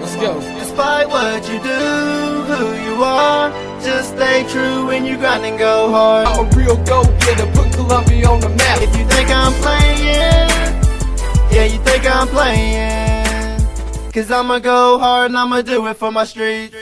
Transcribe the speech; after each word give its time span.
Let's 0.00 0.16
go. 0.16 0.40
Despite 0.58 1.08
what 1.08 1.42
you 1.50 1.58
do, 1.58 2.42
who 2.48 2.74
you 2.86 3.02
are, 3.02 3.50
just 3.82 4.14
stay 4.14 4.46
true 4.48 4.86
when 4.86 5.04
you 5.04 5.16
grind 5.16 5.44
and 5.44 5.58
go 5.58 5.90
hard. 5.90 6.26
I'm 6.26 6.46
a 6.46 6.56
real 6.56 6.76
go-getter, 6.84 7.46
put 7.52 7.72
Columbia 7.72 8.28
on 8.28 8.40
the 8.40 8.48
map. 8.50 8.82
If 8.82 8.96
you 8.96 9.04
think 9.06 9.30
I'm 9.30 9.52
playing, 9.62 10.50
yeah, 11.52 11.64
you 11.64 11.78
think 11.80 12.04
I'm 12.06 12.28
playing. 12.28 12.98
Cause 14.12 14.30
I'ma 14.30 14.58
go 14.58 14.98
hard 14.98 15.30
and 15.30 15.38
I'ma 15.38 15.62
do 15.62 15.86
it 15.86 15.96
for 15.96 16.10
my 16.10 16.24
street. 16.24 16.72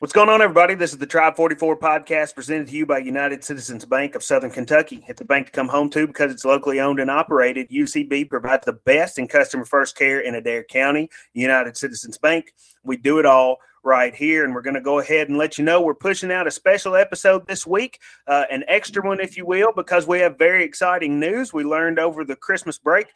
What's 0.00 0.12
going 0.12 0.28
on, 0.28 0.40
everybody? 0.40 0.76
This 0.76 0.92
is 0.92 0.98
the 0.98 1.06
Tribe 1.06 1.34
44 1.34 1.76
podcast 1.76 2.36
presented 2.36 2.68
to 2.68 2.76
you 2.76 2.86
by 2.86 2.98
United 2.98 3.42
Citizens 3.42 3.84
Bank 3.84 4.14
of 4.14 4.22
Southern 4.22 4.52
Kentucky. 4.52 5.04
It's 5.08 5.22
a 5.22 5.24
bank 5.24 5.46
to 5.46 5.52
come 5.52 5.66
home 5.66 5.90
to 5.90 6.06
because 6.06 6.30
it's 6.30 6.44
locally 6.44 6.78
owned 6.78 7.00
and 7.00 7.10
operated. 7.10 7.68
UCB 7.68 8.30
provides 8.30 8.64
the 8.64 8.74
best 8.74 9.18
in 9.18 9.26
customer 9.26 9.64
first 9.64 9.96
care 9.96 10.20
in 10.20 10.36
Adair 10.36 10.62
County. 10.62 11.10
United 11.34 11.76
Citizens 11.76 12.16
Bank, 12.16 12.54
we 12.84 12.96
do 12.96 13.18
it 13.18 13.26
all 13.26 13.56
right 13.82 14.14
here. 14.14 14.44
And 14.44 14.54
we're 14.54 14.62
going 14.62 14.74
to 14.74 14.80
go 14.80 15.00
ahead 15.00 15.30
and 15.30 15.36
let 15.36 15.58
you 15.58 15.64
know 15.64 15.82
we're 15.82 15.94
pushing 15.94 16.30
out 16.30 16.46
a 16.46 16.52
special 16.52 16.94
episode 16.94 17.44
this 17.48 17.66
week, 17.66 17.98
uh, 18.28 18.44
an 18.52 18.62
extra 18.68 19.04
one, 19.04 19.18
if 19.18 19.36
you 19.36 19.44
will, 19.44 19.72
because 19.74 20.06
we 20.06 20.20
have 20.20 20.38
very 20.38 20.62
exciting 20.62 21.18
news. 21.18 21.52
We 21.52 21.64
learned 21.64 21.98
over 21.98 22.24
the 22.24 22.36
Christmas 22.36 22.78
break 22.78 23.08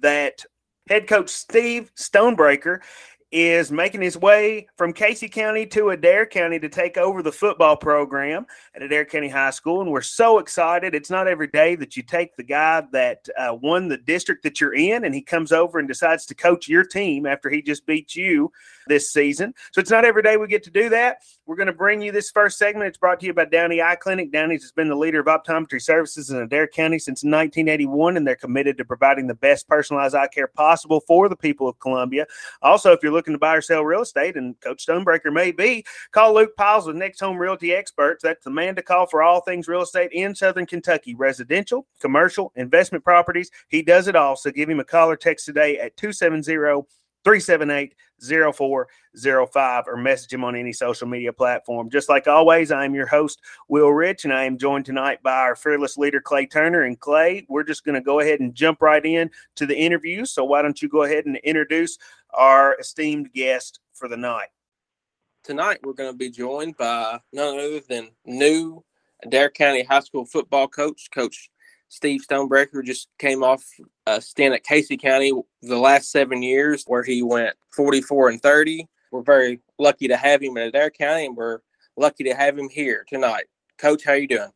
that 0.00 0.44
head 0.86 1.06
coach 1.06 1.30
Steve 1.30 1.90
Stonebreaker 1.96 2.80
is 3.32 3.72
making 3.72 4.02
his 4.02 4.16
way 4.16 4.68
from 4.76 4.92
Casey 4.92 5.28
County 5.28 5.66
to 5.66 5.90
Adair 5.90 6.26
County 6.26 6.58
to 6.60 6.68
take 6.68 6.96
over 6.96 7.22
the 7.22 7.32
football 7.32 7.76
program 7.76 8.46
at 8.74 8.82
Adair 8.82 9.04
County 9.04 9.28
High 9.28 9.50
School. 9.50 9.80
And 9.80 9.90
we're 9.90 10.00
so 10.00 10.38
excited. 10.38 10.94
It's 10.94 11.10
not 11.10 11.26
every 11.26 11.48
day 11.48 11.74
that 11.76 11.96
you 11.96 12.02
take 12.02 12.36
the 12.36 12.44
guy 12.44 12.84
that 12.92 13.28
uh, 13.36 13.54
won 13.60 13.88
the 13.88 13.98
district 13.98 14.42
that 14.44 14.60
you're 14.60 14.74
in 14.74 15.04
and 15.04 15.14
he 15.14 15.22
comes 15.22 15.50
over 15.50 15.78
and 15.78 15.88
decides 15.88 16.24
to 16.26 16.34
coach 16.34 16.68
your 16.68 16.84
team 16.84 17.26
after 17.26 17.50
he 17.50 17.62
just 17.62 17.84
beat 17.84 18.14
you 18.14 18.52
this 18.86 19.10
season. 19.12 19.54
So 19.72 19.80
it's 19.80 19.90
not 19.90 20.04
every 20.04 20.22
day 20.22 20.36
we 20.36 20.46
get 20.46 20.62
to 20.64 20.70
do 20.70 20.88
that. 20.90 21.18
We're 21.46 21.56
going 21.56 21.66
to 21.66 21.72
bring 21.72 22.02
you 22.02 22.12
this 22.12 22.30
first 22.30 22.58
segment. 22.58 22.88
It's 22.88 22.98
brought 22.98 23.20
to 23.20 23.26
you 23.26 23.34
by 23.34 23.44
Downey 23.44 23.80
Eye 23.80 23.96
Clinic. 23.96 24.32
Downey's 24.32 24.62
has 24.62 24.72
been 24.72 24.88
the 24.88 24.96
leader 24.96 25.20
of 25.20 25.26
optometry 25.26 25.80
services 25.80 26.30
in 26.30 26.38
Adair 26.38 26.66
County 26.66 26.98
since 26.98 27.22
1981, 27.22 28.16
and 28.16 28.26
they're 28.26 28.34
committed 28.34 28.76
to 28.78 28.84
providing 28.84 29.26
the 29.26 29.34
best 29.34 29.68
personalized 29.68 30.14
eye 30.14 30.28
care 30.28 30.48
possible 30.48 31.00
for 31.00 31.28
the 31.28 31.36
people 31.36 31.68
of 31.68 31.78
Columbia. 31.78 32.26
Also, 32.62 32.92
if 32.92 33.00
you're 33.02 33.12
looking 33.12 33.34
to 33.34 33.38
buy 33.38 33.54
or 33.54 33.60
sell 33.60 33.84
real 33.84 34.02
estate, 34.02 34.36
and 34.36 34.58
Coach 34.60 34.86
Stonebreaker 34.86 35.32
may 35.32 35.52
be, 35.52 35.84
call 36.10 36.34
Luke 36.34 36.56
Piles 36.56 36.86
with 36.86 36.96
Next 36.96 37.20
Home 37.20 37.38
Realty 37.38 37.72
Experts. 37.72 38.22
That's 38.22 38.44
the 38.44 38.50
man 38.50 38.74
to 38.76 38.82
call 38.82 39.06
for 39.06 39.22
all 39.22 39.40
things 39.40 39.68
real 39.68 39.82
estate 39.82 40.10
in 40.12 40.34
Southern 40.34 40.66
Kentucky, 40.66 41.14
residential, 41.14 41.86
commercial, 42.00 42.52
investment 42.56 43.04
properties. 43.04 43.50
He 43.68 43.82
does 43.82 44.08
it 44.08 44.16
all. 44.16 44.36
So 44.36 44.50
give 44.50 44.68
him 44.68 44.80
a 44.80 44.84
call 44.84 45.10
or 45.10 45.16
text 45.16 45.46
today 45.46 45.78
at 45.78 45.96
270- 45.96 46.36
378 47.26 47.96
0405 48.54 49.84
or 49.88 49.96
message 49.96 50.32
him 50.32 50.44
on 50.44 50.54
any 50.54 50.72
social 50.72 51.08
media 51.08 51.32
platform. 51.32 51.90
Just 51.90 52.08
like 52.08 52.28
always, 52.28 52.70
I'm 52.70 52.94
your 52.94 53.08
host, 53.08 53.40
Will 53.66 53.90
Rich, 53.90 54.24
and 54.24 54.32
I 54.32 54.44
am 54.44 54.56
joined 54.56 54.84
tonight 54.84 55.24
by 55.24 55.34
our 55.34 55.56
fearless 55.56 55.98
leader, 55.98 56.20
Clay 56.20 56.46
Turner. 56.46 56.82
And 56.82 57.00
Clay, 57.00 57.44
we're 57.48 57.64
just 57.64 57.84
going 57.84 57.96
to 57.96 58.00
go 58.00 58.20
ahead 58.20 58.38
and 58.38 58.54
jump 58.54 58.80
right 58.80 59.04
in 59.04 59.28
to 59.56 59.66
the 59.66 59.76
interview. 59.76 60.24
So 60.24 60.44
why 60.44 60.62
don't 60.62 60.80
you 60.80 60.88
go 60.88 61.02
ahead 61.02 61.26
and 61.26 61.36
introduce 61.38 61.98
our 62.30 62.78
esteemed 62.78 63.32
guest 63.32 63.80
for 63.92 64.06
the 64.06 64.16
night? 64.16 64.50
Tonight, 65.42 65.80
we're 65.82 65.94
going 65.94 66.12
to 66.12 66.16
be 66.16 66.30
joined 66.30 66.76
by 66.76 67.18
none 67.32 67.58
other 67.58 67.80
than 67.80 68.10
new 68.24 68.84
Adair 69.24 69.50
County 69.50 69.82
High 69.82 69.98
School 69.98 70.26
football 70.26 70.68
coach, 70.68 71.08
Coach 71.12 71.50
Steve 71.96 72.20
Stonebreaker 72.20 72.84
just 72.84 73.08
came 73.18 73.42
off 73.42 73.64
a 74.06 74.20
stint 74.20 74.54
at 74.54 74.64
Casey 74.64 74.98
County 74.98 75.32
the 75.62 75.78
last 75.78 76.10
seven 76.10 76.42
years 76.42 76.84
where 76.86 77.02
he 77.02 77.22
went 77.22 77.56
44 77.74 78.28
and 78.28 78.42
30. 78.42 78.86
We're 79.10 79.22
very 79.22 79.60
lucky 79.78 80.06
to 80.08 80.16
have 80.16 80.42
him 80.42 80.58
in 80.58 80.64
Adair 80.64 80.90
County, 80.90 81.24
and 81.24 81.34
we're 81.34 81.60
lucky 81.96 82.24
to 82.24 82.34
have 82.34 82.58
him 82.58 82.68
here 82.68 83.06
tonight. 83.08 83.44
Coach, 83.78 84.04
how 84.04 84.12
you 84.12 84.28
doing? 84.28 84.52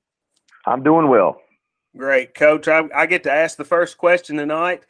I'm 0.66 0.82
doing 0.82 1.08
well. 1.08 1.40
Great, 1.96 2.34
Coach. 2.34 2.68
I, 2.68 2.82
I 2.94 3.06
get 3.06 3.22
to 3.22 3.32
ask 3.32 3.56
the 3.56 3.64
first 3.64 3.96
question 3.96 4.36
tonight, 4.36 4.82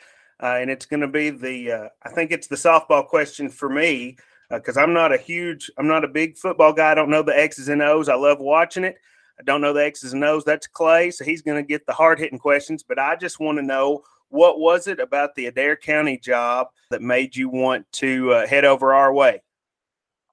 uh, 0.42 0.56
and 0.60 0.70
it's 0.70 0.86
going 0.86 1.02
to 1.02 1.08
be 1.08 1.30
the 1.30 1.70
uh, 1.70 1.88
I 2.02 2.10
think 2.10 2.32
it's 2.32 2.48
the 2.48 2.56
softball 2.56 3.06
question 3.06 3.48
for 3.48 3.68
me 3.68 4.16
because 4.50 4.76
uh, 4.76 4.80
I'm 4.80 4.92
not 4.92 5.14
a 5.14 5.18
huge, 5.18 5.70
I'm 5.78 5.86
not 5.86 6.02
a 6.02 6.08
big 6.08 6.36
football 6.36 6.72
guy. 6.72 6.90
I 6.90 6.94
don't 6.96 7.10
know 7.10 7.22
the 7.22 7.38
X's 7.38 7.68
and 7.68 7.80
O's. 7.80 8.08
I 8.08 8.16
love 8.16 8.40
watching 8.40 8.82
it. 8.82 8.96
I 9.40 9.42
don't 9.42 9.62
know 9.62 9.72
the 9.72 9.84
X's 9.84 10.12
and 10.12 10.22
O's. 10.22 10.44
That's 10.44 10.66
Clay, 10.66 11.10
so 11.10 11.24
he's 11.24 11.40
going 11.40 11.56
to 11.56 11.66
get 11.66 11.86
the 11.86 11.94
hard 11.94 12.18
hitting 12.18 12.38
questions. 12.38 12.82
But 12.82 12.98
I 12.98 13.16
just 13.16 13.40
want 13.40 13.56
to 13.56 13.62
know 13.62 14.02
what 14.28 14.60
was 14.60 14.86
it 14.86 15.00
about 15.00 15.34
the 15.34 15.46
Adair 15.46 15.76
County 15.76 16.18
job 16.18 16.68
that 16.90 17.00
made 17.00 17.34
you 17.34 17.48
want 17.48 17.90
to 17.92 18.32
uh, 18.34 18.46
head 18.46 18.66
over 18.66 18.92
our 18.92 19.14
way? 19.14 19.40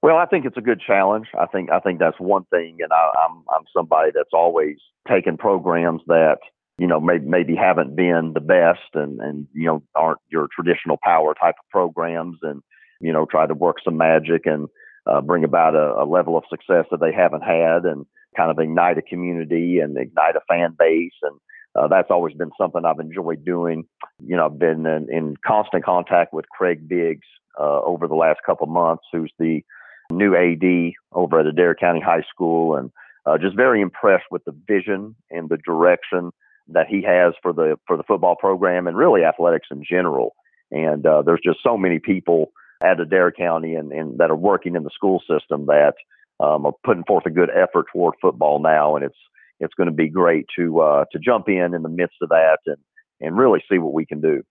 Well, 0.02 0.18
I 0.18 0.26
think 0.26 0.44
it's 0.44 0.58
a 0.58 0.62
good 0.62 0.80
challenge. 0.86 1.28
I 1.38 1.46
think 1.46 1.70
I 1.70 1.80
think 1.80 1.98
that's 1.98 2.20
one 2.20 2.44
thing, 2.50 2.76
and 2.80 2.92
I, 2.92 3.10
I'm 3.24 3.44
I'm 3.50 3.64
somebody 3.74 4.10
that's 4.14 4.34
always 4.34 4.76
taken 5.08 5.38
programs 5.38 6.02
that 6.06 6.38
you 6.76 6.86
know 6.86 7.00
maybe 7.00 7.56
haven't 7.56 7.96
been 7.96 8.32
the 8.34 8.40
best, 8.40 8.94
and 8.94 9.20
and 9.20 9.46
you 9.54 9.64
know 9.64 9.82
aren't 9.94 10.20
your 10.28 10.48
traditional 10.54 10.98
power 11.02 11.34
type 11.34 11.56
of 11.58 11.70
programs, 11.70 12.36
and 12.42 12.62
you 13.00 13.12
know 13.12 13.24
try 13.24 13.46
to 13.46 13.54
work 13.54 13.78
some 13.82 13.96
magic 13.96 14.44
and 14.44 14.68
uh, 15.08 15.20
bring 15.20 15.44
about 15.44 15.74
a, 15.74 16.02
a 16.02 16.04
level 16.04 16.36
of 16.36 16.44
success 16.50 16.84
that 16.90 17.00
they 17.00 17.12
haven't 17.12 17.42
had, 17.42 17.84
and 17.84 18.06
kind 18.36 18.50
of 18.50 18.58
ignite 18.58 18.98
a 18.98 19.02
community 19.02 19.80
and 19.80 19.96
ignite 19.96 20.36
a 20.36 20.40
fan 20.48 20.76
base. 20.78 21.12
And 21.22 21.40
uh, 21.74 21.88
that's 21.88 22.10
always 22.10 22.34
been 22.34 22.50
something 22.60 22.84
I've 22.84 23.00
enjoyed 23.00 23.44
doing. 23.44 23.84
You 24.24 24.36
know, 24.36 24.46
I've 24.46 24.58
been 24.58 24.86
in, 24.86 25.08
in 25.10 25.34
constant 25.46 25.84
contact 25.84 26.32
with 26.32 26.48
Craig 26.48 26.88
Biggs 26.88 27.26
uh, 27.58 27.80
over 27.82 28.06
the 28.06 28.14
last 28.14 28.40
couple 28.44 28.66
months, 28.66 29.04
who's 29.12 29.32
the 29.38 29.62
new 30.10 30.34
AD 30.34 30.92
over 31.12 31.40
at 31.40 31.46
Adair 31.46 31.74
County 31.74 32.00
High 32.00 32.24
School, 32.30 32.76
and 32.76 32.90
uh, 33.26 33.38
just 33.38 33.56
very 33.56 33.80
impressed 33.80 34.24
with 34.30 34.44
the 34.44 34.54
vision 34.66 35.14
and 35.30 35.48
the 35.48 35.58
direction 35.58 36.30
that 36.68 36.86
he 36.86 37.02
has 37.02 37.34
for 37.42 37.52
the 37.52 37.78
for 37.86 37.96
the 37.96 38.02
football 38.02 38.36
program 38.36 38.86
and 38.86 38.96
really 38.96 39.24
athletics 39.24 39.68
in 39.70 39.82
general. 39.88 40.34
And 40.70 41.06
uh, 41.06 41.22
there's 41.22 41.40
just 41.42 41.58
so 41.62 41.76
many 41.76 41.98
people 41.98 42.52
at 42.80 43.00
Adair 43.00 43.32
County 43.32 43.74
and, 43.74 43.92
and 43.92 44.18
that 44.18 44.30
are 44.30 44.36
working 44.36 44.76
in 44.76 44.84
the 44.84 44.90
school 44.94 45.20
system 45.28 45.66
that 45.66 45.94
um, 46.40 46.66
are 46.66 46.74
putting 46.84 47.04
forth 47.04 47.26
a 47.26 47.30
good 47.30 47.50
effort 47.50 47.86
toward 47.92 48.14
football 48.20 48.60
now, 48.60 48.96
and 48.96 49.04
it's 49.04 49.18
it's 49.60 49.74
going 49.74 49.88
to 49.88 49.94
be 49.94 50.08
great 50.08 50.46
to 50.56 50.80
uh, 50.80 51.04
to 51.12 51.18
jump 51.18 51.48
in 51.48 51.74
in 51.74 51.82
the 51.82 51.88
midst 51.88 52.16
of 52.22 52.28
that 52.28 52.58
and 52.66 52.78
and 53.20 53.36
really 53.36 53.62
see 53.70 53.78
what 53.78 53.92
we 53.92 54.06
can 54.06 54.20
do. 54.20 54.42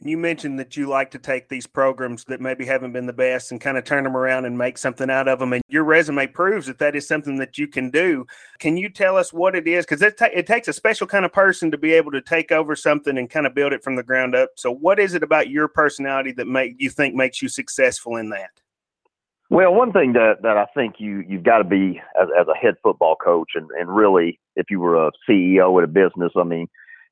You 0.00 0.16
mentioned 0.16 0.60
that 0.60 0.76
you 0.76 0.86
like 0.86 1.10
to 1.10 1.18
take 1.18 1.48
these 1.48 1.66
programs 1.66 2.22
that 2.24 2.40
maybe 2.40 2.64
haven't 2.64 2.92
been 2.92 3.06
the 3.06 3.12
best 3.12 3.50
and 3.50 3.60
kind 3.60 3.76
of 3.76 3.82
turn 3.82 4.04
them 4.04 4.16
around 4.16 4.44
and 4.44 4.56
make 4.56 4.78
something 4.78 5.10
out 5.10 5.26
of 5.26 5.40
them. 5.40 5.52
And 5.52 5.62
your 5.68 5.82
resume 5.82 6.28
proves 6.28 6.68
that 6.68 6.78
that 6.78 6.94
is 6.94 7.08
something 7.08 7.36
that 7.38 7.58
you 7.58 7.66
can 7.66 7.90
do. 7.90 8.24
Can 8.60 8.76
you 8.76 8.90
tell 8.90 9.16
us 9.16 9.32
what 9.32 9.56
it 9.56 9.66
is? 9.66 9.84
Because 9.84 10.00
it, 10.02 10.16
ta- 10.16 10.28
it 10.32 10.46
takes 10.46 10.68
a 10.68 10.72
special 10.72 11.08
kind 11.08 11.24
of 11.24 11.32
person 11.32 11.72
to 11.72 11.78
be 11.78 11.92
able 11.94 12.12
to 12.12 12.20
take 12.20 12.52
over 12.52 12.76
something 12.76 13.18
and 13.18 13.28
kind 13.28 13.44
of 13.44 13.56
build 13.56 13.72
it 13.72 13.82
from 13.82 13.96
the 13.96 14.04
ground 14.04 14.36
up. 14.36 14.50
So, 14.54 14.72
what 14.72 15.00
is 15.00 15.14
it 15.14 15.24
about 15.24 15.50
your 15.50 15.66
personality 15.66 16.30
that 16.32 16.46
make 16.46 16.76
you 16.78 16.90
think 16.90 17.16
makes 17.16 17.42
you 17.42 17.48
successful 17.48 18.16
in 18.16 18.30
that? 18.30 18.50
Well, 19.50 19.74
one 19.74 19.92
thing 19.92 20.12
that, 20.12 20.42
that 20.42 20.56
I 20.56 20.66
think 20.74 20.96
you 20.98 21.24
you've 21.26 21.42
got 21.42 21.58
to 21.58 21.64
be 21.64 22.00
as, 22.20 22.28
as 22.38 22.46
a 22.46 22.54
head 22.56 22.74
football 22.84 23.16
coach, 23.16 23.52
and, 23.56 23.68
and 23.72 23.88
really, 23.88 24.38
if 24.54 24.70
you 24.70 24.78
were 24.78 25.08
a 25.08 25.10
CEO 25.28 25.76
at 25.78 25.84
a 25.84 25.88
business, 25.88 26.32
I 26.36 26.44
mean, 26.44 26.68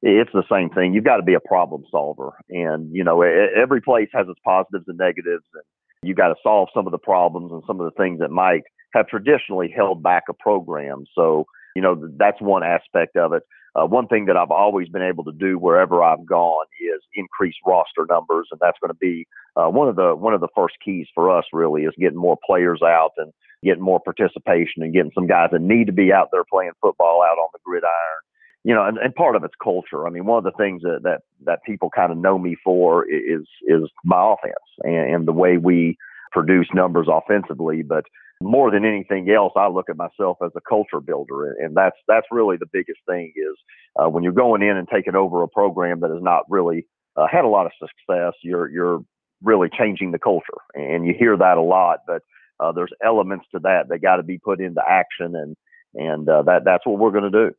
it's 0.06 0.32
the 0.32 0.44
same 0.50 0.70
thing. 0.70 0.94
You've 0.94 1.04
got 1.04 1.16
to 1.16 1.22
be 1.22 1.34
a 1.34 1.40
problem 1.40 1.84
solver, 1.90 2.32
and 2.48 2.94
you 2.94 3.02
know, 3.02 3.22
every 3.22 3.80
place 3.80 4.08
has 4.12 4.26
its 4.28 4.40
positives 4.44 4.84
and 4.86 4.98
negatives, 4.98 5.44
and 5.54 5.62
you 6.02 6.14
got 6.14 6.28
to 6.28 6.36
solve 6.42 6.68
some 6.72 6.86
of 6.86 6.92
the 6.92 6.98
problems 6.98 7.50
and 7.52 7.62
some 7.66 7.80
of 7.80 7.86
the 7.86 8.02
things 8.02 8.20
that 8.20 8.30
might 8.30 8.62
have 8.94 9.08
traditionally 9.08 9.72
held 9.74 10.02
back 10.02 10.24
a 10.28 10.34
program. 10.34 11.04
So, 11.14 11.46
you 11.74 11.82
know, 11.82 12.08
that's 12.16 12.40
one 12.40 12.62
aspect 12.62 13.16
of 13.16 13.32
it. 13.32 13.42
Uh, 13.74 13.84
one 13.84 14.06
thing 14.06 14.24
that 14.26 14.36
I've 14.38 14.50
always 14.50 14.88
been 14.88 15.02
able 15.02 15.24
to 15.24 15.32
do 15.32 15.58
wherever 15.58 16.02
I've 16.02 16.24
gone 16.24 16.64
is 16.80 17.02
increase 17.14 17.56
roster 17.66 18.06
numbers, 18.08 18.48
and 18.50 18.60
that's 18.60 18.78
going 18.80 18.92
to 18.92 18.98
be 18.98 19.26
uh, 19.56 19.68
one 19.68 19.88
of 19.88 19.96
the 19.96 20.14
one 20.14 20.32
of 20.32 20.40
the 20.40 20.48
first 20.54 20.76
keys 20.82 21.08
for 21.14 21.36
us. 21.36 21.44
Really, 21.52 21.82
is 21.82 21.92
getting 21.98 22.18
more 22.18 22.38
players 22.46 22.80
out 22.82 23.10
and 23.18 23.32
getting 23.62 23.82
more 23.82 24.00
participation 24.00 24.82
and 24.82 24.94
getting 24.94 25.12
some 25.14 25.26
guys 25.26 25.50
that 25.52 25.60
need 25.60 25.86
to 25.86 25.92
be 25.92 26.12
out 26.12 26.28
there 26.32 26.44
playing 26.44 26.72
football 26.80 27.22
out 27.22 27.38
on 27.38 27.48
the 27.52 27.58
gridiron. 27.64 28.22
You 28.66 28.74
know, 28.74 28.84
and, 28.84 28.98
and 28.98 29.14
part 29.14 29.36
of 29.36 29.44
it's 29.44 29.54
culture. 29.62 30.08
I 30.08 30.10
mean, 30.10 30.26
one 30.26 30.38
of 30.38 30.44
the 30.44 30.58
things 30.58 30.82
that 30.82 31.00
that, 31.04 31.20
that 31.44 31.60
people 31.64 31.88
kind 31.88 32.10
of 32.10 32.18
know 32.18 32.36
me 32.36 32.56
for 32.64 33.06
is 33.08 33.46
is 33.62 33.82
my 34.04 34.34
offense 34.34 34.66
and, 34.82 35.14
and 35.14 35.28
the 35.28 35.32
way 35.32 35.56
we 35.56 35.96
produce 36.32 36.66
numbers 36.74 37.06
offensively, 37.08 37.82
but 37.82 38.04
more 38.42 38.70
than 38.70 38.84
anything 38.84 39.30
else, 39.30 39.52
I 39.56 39.68
look 39.68 39.88
at 39.88 39.96
myself 39.96 40.38
as 40.44 40.50
a 40.56 40.60
culture 40.68 41.00
builder, 41.00 41.52
and 41.52 41.76
that's 41.76 41.96
that's 42.06 42.26
really 42.30 42.56
the 42.56 42.68
biggest 42.70 42.98
thing 43.08 43.32
is 43.36 43.56
uh, 43.98 44.08
when 44.08 44.22
you're 44.22 44.32
going 44.32 44.62
in 44.62 44.76
and 44.76 44.88
taking 44.92 45.14
over 45.14 45.42
a 45.42 45.48
program 45.48 46.00
that 46.00 46.10
has 46.10 46.22
not 46.22 46.42
really 46.50 46.86
uh, 47.16 47.26
had 47.30 47.44
a 47.44 47.48
lot 47.48 47.66
of 47.66 47.72
success, 47.78 48.34
you're 48.42 48.68
you're 48.68 49.00
really 49.42 49.68
changing 49.78 50.12
the 50.12 50.18
culture, 50.18 50.60
and 50.74 51.06
you 51.06 51.14
hear 51.18 51.36
that 51.36 51.56
a 51.56 51.62
lot. 51.62 52.00
But 52.06 52.22
uh, 52.60 52.72
there's 52.72 52.92
elements 53.04 53.46
to 53.54 53.60
that 53.60 53.88
that 53.88 54.02
got 54.02 54.16
to 54.16 54.22
be 54.22 54.38
put 54.38 54.60
into 54.60 54.82
action, 54.86 55.34
and 55.34 55.56
and 55.94 56.28
uh, 56.28 56.42
that 56.42 56.64
that's 56.64 56.84
what 56.84 56.98
we're 56.98 57.12
going 57.12 57.30
to 57.30 57.48
do. 57.48 57.54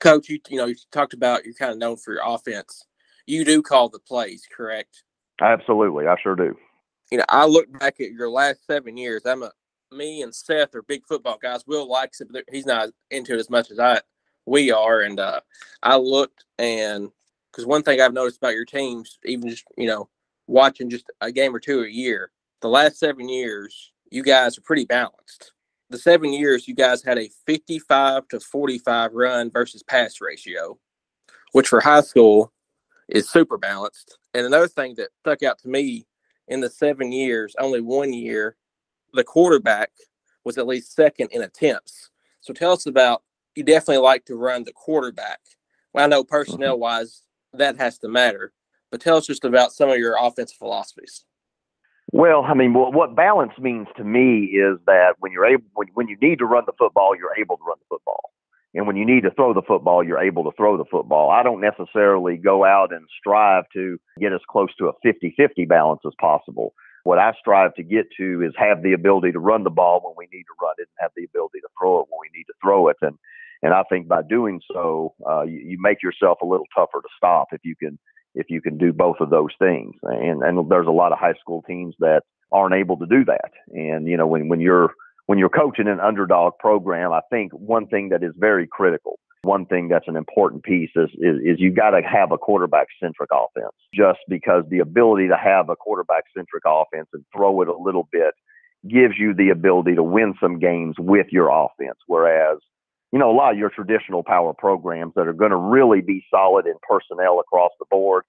Coach, 0.00 0.28
you 0.28 0.38
you 0.48 0.56
know 0.56 0.66
you 0.66 0.76
talked 0.92 1.14
about 1.14 1.44
you're 1.44 1.54
kind 1.54 1.72
of 1.72 1.78
known 1.78 1.96
for 1.96 2.14
your 2.14 2.22
offense. 2.24 2.86
You 3.26 3.44
do 3.44 3.62
call 3.62 3.88
the 3.88 3.98
plays, 3.98 4.46
correct? 4.54 5.02
Absolutely, 5.40 6.06
I 6.06 6.16
sure 6.22 6.36
do. 6.36 6.56
you 7.10 7.18
know, 7.18 7.24
I 7.28 7.46
look 7.46 7.66
back 7.78 8.00
at 8.00 8.12
your 8.12 8.30
last 8.30 8.66
seven 8.66 8.96
years. 8.96 9.22
I'm 9.26 9.42
a 9.42 9.50
me 9.92 10.22
and 10.22 10.34
Seth 10.34 10.74
are 10.74 10.82
big 10.82 11.06
football 11.06 11.38
guys. 11.40 11.66
Will 11.66 11.88
likes 11.88 12.20
it, 12.20 12.28
but 12.30 12.44
he's 12.50 12.66
not 12.66 12.88
into 13.10 13.34
it 13.34 13.38
as 13.38 13.50
much 13.50 13.70
as 13.70 13.78
I 13.78 14.00
we 14.46 14.70
are. 14.70 15.00
And 15.00 15.20
uh, 15.20 15.40
I 15.82 15.96
looked 15.96 16.44
and 16.58 17.10
because 17.50 17.66
one 17.66 17.82
thing 17.82 18.00
I've 18.00 18.12
noticed 18.12 18.38
about 18.38 18.54
your 18.54 18.64
teams, 18.64 19.18
even 19.24 19.48
just 19.48 19.64
you 19.76 19.86
know 19.86 20.08
watching 20.46 20.90
just 20.90 21.10
a 21.20 21.32
game 21.32 21.54
or 21.54 21.60
two 21.60 21.82
a 21.82 21.88
year, 21.88 22.30
the 22.60 22.68
last 22.68 22.98
seven 22.98 23.28
years 23.28 23.92
you 24.10 24.22
guys 24.22 24.56
are 24.56 24.62
pretty 24.62 24.84
balanced. 24.84 25.52
The 25.90 25.98
seven 25.98 26.32
years 26.32 26.66
you 26.66 26.74
guys 26.74 27.02
had 27.02 27.18
a 27.18 27.30
55 27.46 28.28
to 28.28 28.40
45 28.40 29.12
run 29.12 29.50
versus 29.50 29.82
pass 29.82 30.20
ratio, 30.20 30.78
which 31.52 31.68
for 31.68 31.80
high 31.80 32.00
school 32.00 32.52
is 33.08 33.30
super 33.30 33.56
balanced. 33.56 34.18
And 34.34 34.44
another 34.44 34.68
thing 34.68 34.94
that 34.96 35.10
stuck 35.20 35.42
out 35.42 35.58
to 35.60 35.68
me 35.68 36.06
in 36.48 36.60
the 36.60 36.70
seven 36.70 37.12
years, 37.12 37.54
only 37.58 37.80
one 37.80 38.12
year, 38.12 38.56
the 39.12 39.24
quarterback 39.24 39.90
was 40.44 40.58
at 40.58 40.66
least 40.66 40.94
second 40.94 41.28
in 41.32 41.42
attempts. 41.42 42.10
So 42.40 42.52
tell 42.52 42.72
us 42.72 42.86
about 42.86 43.22
you 43.54 43.64
definitely 43.64 44.02
like 44.02 44.24
to 44.26 44.36
run 44.36 44.64
the 44.64 44.72
quarterback. 44.72 45.40
Well, 45.92 46.04
I 46.04 46.08
know 46.08 46.22
mm-hmm. 46.22 46.34
personnel 46.34 46.78
wise 46.78 47.22
that 47.52 47.76
has 47.78 47.98
to 47.98 48.08
matter, 48.08 48.52
but 48.90 49.00
tell 49.00 49.16
us 49.16 49.26
just 49.26 49.44
about 49.44 49.72
some 49.72 49.88
of 49.88 49.98
your 49.98 50.16
offensive 50.20 50.58
philosophies. 50.58 51.24
Well, 52.12 52.44
I 52.44 52.54
mean, 52.54 52.72
what 52.72 52.94
what 52.94 53.16
balance 53.16 53.52
means 53.58 53.88
to 53.96 54.04
me 54.04 54.44
is 54.44 54.78
that 54.86 55.14
when 55.18 55.32
you're 55.32 55.46
able, 55.46 55.64
when, 55.74 55.88
when 55.94 56.08
you 56.08 56.16
need 56.20 56.38
to 56.38 56.44
run 56.44 56.64
the 56.66 56.72
football, 56.78 57.16
you're 57.16 57.34
able 57.36 57.56
to 57.56 57.64
run 57.66 57.78
the 57.80 57.96
football. 57.96 58.30
And 58.74 58.86
when 58.86 58.96
you 58.96 59.06
need 59.06 59.22
to 59.22 59.30
throw 59.30 59.54
the 59.54 59.62
football, 59.66 60.04
you're 60.04 60.22
able 60.22 60.44
to 60.44 60.56
throw 60.56 60.76
the 60.76 60.84
football. 60.90 61.30
I 61.30 61.42
don't 61.42 61.62
necessarily 61.62 62.36
go 62.36 62.64
out 62.64 62.92
and 62.92 63.06
strive 63.18 63.64
to 63.72 63.98
get 64.20 64.34
as 64.34 64.40
close 64.48 64.68
to 64.78 64.88
a 64.88 64.92
50 65.02 65.34
50 65.36 65.64
balance 65.64 66.02
as 66.06 66.12
possible. 66.20 66.74
What 67.04 67.18
I 67.18 67.32
strive 67.40 67.74
to 67.74 67.82
get 67.82 68.06
to 68.18 68.42
is 68.42 68.52
have 68.58 68.82
the 68.82 68.92
ability 68.92 69.32
to 69.32 69.38
run 69.38 69.64
the 69.64 69.70
ball 69.70 70.00
when 70.04 70.14
we 70.16 70.28
need 70.36 70.44
to 70.44 70.54
run 70.60 70.74
it 70.78 70.88
and 70.88 70.98
have 71.00 71.12
the 71.16 71.24
ability 71.24 71.60
to 71.60 71.68
throw 71.80 72.00
it 72.00 72.06
when 72.10 72.18
we 72.20 72.36
need 72.36 72.44
to 72.44 72.54
throw 72.62 72.88
it. 72.88 72.96
And, 73.00 73.16
and 73.62 73.72
I 73.72 73.82
think 73.88 74.08
by 74.08 74.22
doing 74.28 74.60
so, 74.72 75.14
uh, 75.26 75.42
you, 75.42 75.58
you 75.58 75.78
make 75.80 76.02
yourself 76.02 76.38
a 76.42 76.46
little 76.46 76.66
tougher 76.74 77.00
to 77.00 77.08
stop 77.16 77.48
if 77.52 77.60
you 77.64 77.76
can 77.76 77.98
if 78.36 78.46
you 78.50 78.60
can 78.60 78.78
do 78.78 78.92
both 78.92 79.16
of 79.20 79.30
those 79.30 79.50
things. 79.58 79.94
And 80.02 80.42
and 80.42 80.70
there's 80.70 80.86
a 80.86 80.92
lot 80.92 81.12
of 81.12 81.18
high 81.18 81.34
school 81.40 81.62
teams 81.62 81.94
that 81.98 82.22
aren't 82.52 82.74
able 82.74 82.96
to 82.98 83.06
do 83.06 83.24
that. 83.24 83.50
And 83.68 84.06
you 84.06 84.16
know 84.16 84.26
when 84.26 84.48
when 84.48 84.60
you're 84.60 84.92
when 85.26 85.38
you're 85.38 85.48
coaching 85.48 85.88
an 85.88 85.98
underdog 85.98 86.52
program, 86.60 87.12
I 87.12 87.20
think 87.30 87.52
one 87.52 87.88
thing 87.88 88.10
that 88.10 88.22
is 88.22 88.32
very 88.36 88.68
critical, 88.70 89.18
one 89.42 89.66
thing 89.66 89.88
that's 89.88 90.06
an 90.06 90.16
important 90.16 90.62
piece 90.62 90.90
is 90.94 91.10
is, 91.14 91.36
is 91.44 91.56
you 91.58 91.72
got 91.72 91.90
to 91.90 92.02
have 92.02 92.30
a 92.30 92.38
quarterback 92.38 92.86
centric 93.02 93.30
offense. 93.32 93.74
Just 93.92 94.20
because 94.28 94.64
the 94.70 94.78
ability 94.78 95.28
to 95.28 95.36
have 95.36 95.68
a 95.68 95.76
quarterback 95.76 96.24
centric 96.36 96.62
offense 96.66 97.08
and 97.12 97.24
throw 97.34 97.62
it 97.62 97.68
a 97.68 97.76
little 97.76 98.08
bit 98.12 98.34
gives 98.88 99.14
you 99.18 99.34
the 99.34 99.50
ability 99.50 99.94
to 99.96 100.02
win 100.02 100.34
some 100.40 100.58
games 100.58 100.94
with 100.98 101.26
your 101.30 101.48
offense. 101.48 101.98
Whereas 102.06 102.58
you 103.16 103.20
know, 103.20 103.30
a 103.30 103.32
lot 103.32 103.52
of 103.52 103.58
your 103.58 103.70
traditional 103.70 104.22
power 104.22 104.52
programs 104.52 105.14
that 105.16 105.26
are 105.26 105.32
going 105.32 105.50
to 105.50 105.56
really 105.56 106.02
be 106.02 106.22
solid 106.30 106.66
in 106.66 106.74
personnel 106.86 107.40
across 107.40 107.70
the 107.78 107.86
board, 107.90 108.24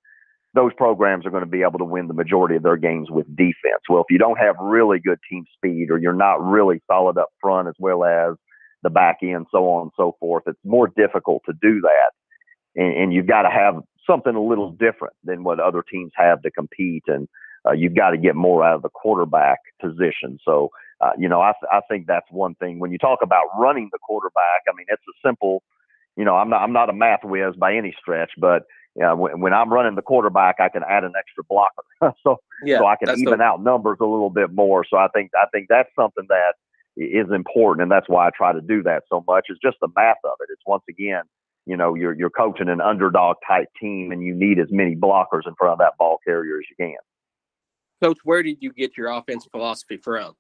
those 0.54 0.72
programs 0.78 1.26
are 1.26 1.30
going 1.30 1.44
to 1.44 1.50
be 1.50 1.62
able 1.62 1.78
to 1.80 1.84
win 1.84 2.08
the 2.08 2.14
majority 2.14 2.56
of 2.56 2.64
their 2.64 2.78
games 2.78 3.12
with 3.12 3.28
defense. 3.36 3.84
Well, 3.90 4.00
if 4.00 4.06
you 4.10 4.18
don't 4.18 4.40
have 4.40 4.56
really 4.62 5.00
good 5.00 5.20
team 5.30 5.44
speed 5.58 5.92
or 5.92 5.98
you're 5.98 6.14
not 6.14 6.42
really 6.42 6.82
solid 6.90 7.18
up 7.18 7.28
front 7.42 7.68
as 7.68 7.74
well 7.78 8.06
as 8.06 8.36
the 8.82 8.90
back 8.90 9.18
end, 9.22 9.48
so 9.52 9.68
on 9.68 9.82
and 9.82 9.92
so 9.98 10.16
forth, 10.22 10.44
it's 10.48 10.58
more 10.64 10.88
difficult 10.96 11.42
to 11.48 11.54
do 11.62 11.82
that. 11.82 12.82
And, 12.82 12.98
and 12.98 13.14
you've 13.14 13.28
got 13.28 13.42
to 13.42 13.50
have 13.50 13.82
something 14.10 14.36
a 14.36 14.42
little 14.42 14.72
different 14.72 15.16
than 15.26 15.44
what 15.44 15.60
other 15.60 15.84
teams 15.84 16.14
have 16.16 16.42
to 16.44 16.52
compete. 16.52 17.04
And 17.08 17.28
uh, 17.68 17.74
you've 17.74 17.98
got 17.98 18.12
to 18.12 18.18
get 18.18 18.38
more 18.38 18.64
out 18.64 18.76
of 18.76 18.84
the 18.84 18.90
quarterback 18.90 19.60
position. 19.82 20.40
So, 20.46 20.70
uh, 21.02 21.12
you 21.18 21.30
know, 21.30 21.42
I, 21.42 21.54
th- 21.60 21.70
I 21.72 21.82
think 21.90 22.08
that's 22.08 22.26
one 22.32 22.56
thing. 22.56 22.80
When 22.80 22.92
you 22.92 22.98
talk 22.98 23.20
about 23.22 23.46
running 23.58 23.90
the 23.92 24.00
quarterback, 24.00 24.64
I 24.68 24.76
mean, 24.76 24.88
it's 24.90 25.02
a 25.02 25.28
simple, 25.28 25.64
you 26.16 26.26
know, 26.26 26.36
I'm 26.36 26.50
not, 26.50 26.62
I'm 26.64 26.74
not 26.74 26.90
a 26.90 26.94
math 26.94 27.24
whiz 27.24 27.56
by 27.58 27.76
any 27.76 27.96
stretch, 28.00 28.32
but 28.38 28.64
know, 28.98 29.16
when, 29.16 29.40
when 29.42 29.54
I'm 29.54 29.72
running 29.72 29.96
the 29.96 30.02
quarterback, 30.02 30.56
I 30.60 30.70
can 30.70 30.84
add 30.84 31.04
an 31.04 31.14
extra 31.18 31.44
blocker. 31.44 31.84
so, 32.24 32.38
yeah, 32.64 32.80
so 32.80 32.86
I 32.86 32.96
can 32.96 33.18
even 33.20 33.40
the... 33.40 33.44
out 33.44 33.64
numbers 33.64 33.98
a 34.02 34.06
little 34.06 34.30
bit 34.30 34.52
more. 34.52 34.84
So 34.90 34.98
I 34.98 35.08
think, 35.14 35.32
I 35.36 35.46
think 35.54 35.68
that's 35.70 35.90
something 35.96 36.26
that 36.30 36.54
is 36.98 37.28
important. 37.32 37.84
And 37.84 37.92
that's 37.92 38.10
why 38.10 38.28
I 38.28 38.32
try 38.36 38.54
to 38.54 38.62
do 38.62 38.82
that 38.84 39.04
so 39.10 39.24
much 39.28 39.46
is 39.50 39.60
just 39.64 39.78
the 39.82 39.90
math 39.96 40.18
of 40.24 40.34
it. 40.42 40.50
It's 40.52 40.64
once 40.66 40.84
again, 40.90 41.24
you 41.66 41.78
know, 41.78 41.94
you're, 41.94 42.14
you're 42.14 42.32
coaching 42.32 42.70
an 42.70 42.82
underdog 42.82 43.38
type 43.48 43.68
team 43.80 44.12
and 44.12 44.24
you 44.24 44.34
need 44.34 44.58
as 44.58 44.68
many 44.72 44.96
blockers 44.96 45.46
in 45.46 45.54
front 45.56 45.74
of 45.74 45.80
that 45.80 45.94
ball 46.00 46.18
carrier 46.26 46.58
as 46.58 46.66
you 46.70 46.76
can. 46.76 46.98
Coach, 48.02 48.18
where 48.24 48.42
did 48.42 48.58
you 48.62 48.72
get 48.74 48.98
your 48.98 49.10
offense 49.10 49.48
philosophy 49.52 49.98
from? 49.98 50.34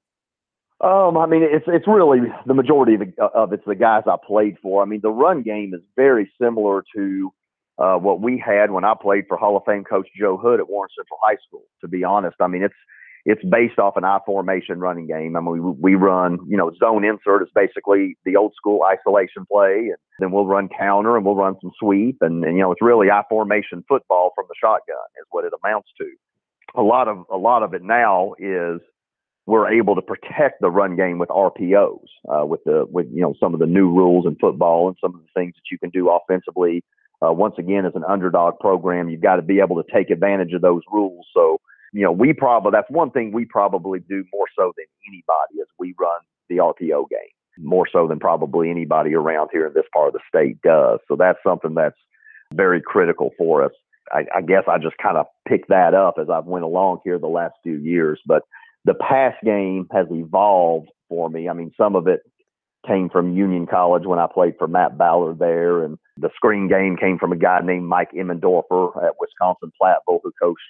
Um, 0.79 1.17
I 1.17 1.25
mean, 1.25 1.41
it's 1.41 1.65
it's 1.67 1.87
really 1.87 2.19
the 2.45 2.53
majority 2.53 2.93
of, 2.93 2.99
the, 2.99 3.23
of 3.23 3.51
it's 3.51 3.65
the 3.65 3.75
guys 3.75 4.03
I 4.05 4.15
played 4.25 4.57
for. 4.61 4.83
I 4.83 4.85
mean, 4.85 4.99
the 5.01 5.09
run 5.09 5.41
game 5.41 5.73
is 5.73 5.81
very 5.95 6.31
similar 6.39 6.83
to 6.95 7.33
uh, 7.79 7.95
what 7.95 8.21
we 8.21 8.41
had 8.43 8.69
when 8.71 8.83
I 8.83 8.93
played 8.99 9.25
for 9.27 9.37
Hall 9.37 9.57
of 9.57 9.63
Fame 9.65 9.83
coach 9.83 10.07
Joe 10.19 10.37
Hood 10.37 10.59
at 10.59 10.69
Warren 10.69 10.89
Central 10.95 11.17
High 11.21 11.37
School. 11.47 11.63
To 11.81 11.87
be 11.87 12.03
honest, 12.03 12.35
I 12.39 12.47
mean, 12.47 12.61
it's 12.61 12.75
it's 13.25 13.43
based 13.43 13.79
off 13.79 13.97
an 13.97 14.05
I 14.05 14.19
formation 14.25 14.79
running 14.79 15.07
game. 15.07 15.35
I 15.35 15.41
mean, 15.41 15.63
we, 15.63 15.93
we 15.93 15.95
run, 15.95 16.39
you 16.47 16.55
know, 16.55 16.71
zone 16.79 17.03
insert 17.03 17.41
is 17.41 17.49
basically 17.53 18.15
the 18.23 18.35
old 18.35 18.53
school 18.55 18.85
isolation 18.85 19.45
play, 19.51 19.89
and 19.89 19.97
then 20.19 20.31
we'll 20.31 20.45
run 20.45 20.69
counter 20.69 21.17
and 21.17 21.25
we'll 21.25 21.35
run 21.35 21.55
some 21.61 21.71
sweep, 21.79 22.17
and, 22.21 22.45
and 22.45 22.55
you 22.55 22.61
know, 22.61 22.71
it's 22.71 22.81
really 22.81 23.09
I 23.09 23.23
formation 23.27 23.83
football 23.87 24.31
from 24.35 24.45
the 24.47 24.55
shotgun 24.61 24.95
is 25.19 25.25
what 25.31 25.43
it 25.43 25.53
amounts 25.63 25.89
to. 25.97 26.09
A 26.75 26.83
lot 26.83 27.07
of 27.07 27.25
a 27.31 27.37
lot 27.37 27.63
of 27.63 27.73
it 27.73 27.81
now 27.83 28.35
is 28.39 28.79
we're 29.47 29.71
able 29.71 29.95
to 29.95 30.01
protect 30.01 30.59
the 30.61 30.69
run 30.69 30.95
game 30.95 31.17
with 31.17 31.29
RPOs, 31.29 32.05
uh, 32.29 32.45
with 32.45 32.63
the 32.65 32.85
with 32.91 33.07
you 33.11 33.21
know 33.21 33.33
some 33.39 33.53
of 33.53 33.59
the 33.59 33.65
new 33.65 33.89
rules 33.89 34.25
in 34.27 34.35
football 34.35 34.87
and 34.87 34.97
some 35.01 35.15
of 35.15 35.21
the 35.21 35.27
things 35.33 35.55
that 35.55 35.71
you 35.71 35.79
can 35.79 35.89
do 35.89 36.09
offensively. 36.09 36.83
Uh, 37.25 37.33
once 37.33 37.55
again, 37.57 37.85
as 37.85 37.93
an 37.95 38.03
underdog 38.07 38.59
program, 38.59 39.09
you've 39.09 39.21
got 39.21 39.37
to 39.37 39.41
be 39.41 39.59
able 39.59 39.81
to 39.81 39.91
take 39.91 40.11
advantage 40.11 40.53
of 40.53 40.61
those 40.61 40.83
rules. 40.91 41.25
So 41.33 41.59
you 41.93 42.03
know 42.03 42.11
we 42.11 42.33
probably 42.33 42.71
that's 42.71 42.91
one 42.91 43.09
thing 43.09 43.31
we 43.31 43.45
probably 43.45 43.99
do 43.99 44.23
more 44.33 44.45
so 44.55 44.73
than 44.77 44.85
anybody 45.07 45.61
as 45.61 45.67
we 45.79 45.95
run 45.97 46.19
the 46.49 46.57
RPO 46.57 47.09
game 47.09 47.33
more 47.59 47.87
so 47.91 48.07
than 48.07 48.19
probably 48.19 48.69
anybody 48.69 49.15
around 49.15 49.49
here 49.51 49.65
in 49.65 49.73
this 49.73 49.85
part 49.93 50.07
of 50.07 50.13
the 50.13 50.19
state 50.29 50.61
does. 50.61 50.99
So 51.07 51.15
that's 51.15 51.39
something 51.43 51.73
that's 51.73 51.97
very 52.53 52.81
critical 52.81 53.31
for 53.37 53.63
us. 53.63 53.71
I, 54.11 54.25
I 54.35 54.41
guess 54.41 54.63
I 54.67 54.77
just 54.77 54.97
kind 55.01 55.17
of 55.17 55.25
picked 55.47 55.69
that 55.69 55.93
up 55.93 56.15
as 56.21 56.29
I've 56.29 56.45
went 56.45 56.65
along 56.65 56.99
here 57.03 57.19
the 57.19 57.27
last 57.27 57.55
few 57.63 57.75
years, 57.75 58.19
but 58.25 58.43
the 58.87 58.93
pass 58.93 59.33
game 59.43 59.85
has 59.91 60.07
evolved 60.09 60.87
for 61.09 61.29
me. 61.29 61.49
I 61.49 61.53
mean, 61.53 61.71
some 61.77 61.95
of 61.95 62.07
it 62.07 62.21
came 62.87 63.09
from 63.09 63.35
Union 63.35 63.67
College 63.67 64.05
when 64.05 64.17
I 64.17 64.27
played 64.33 64.53
for 64.57 64.67
Matt 64.67 64.97
Ballard 64.97 65.39
there, 65.39 65.83
and 65.83 65.97
the 66.15 66.29
screen 66.33 66.69
game 66.69 66.95
came 66.95 67.19
from 67.19 67.33
a 67.33 67.35
guy 67.35 67.59
named 67.61 67.85
Mike 67.85 68.11
Emmendorfer 68.13 69.05
at 69.05 69.15
Wisconsin 69.19 69.73
Platteville, 69.79 70.21
who 70.23 70.31
coached 70.41 70.61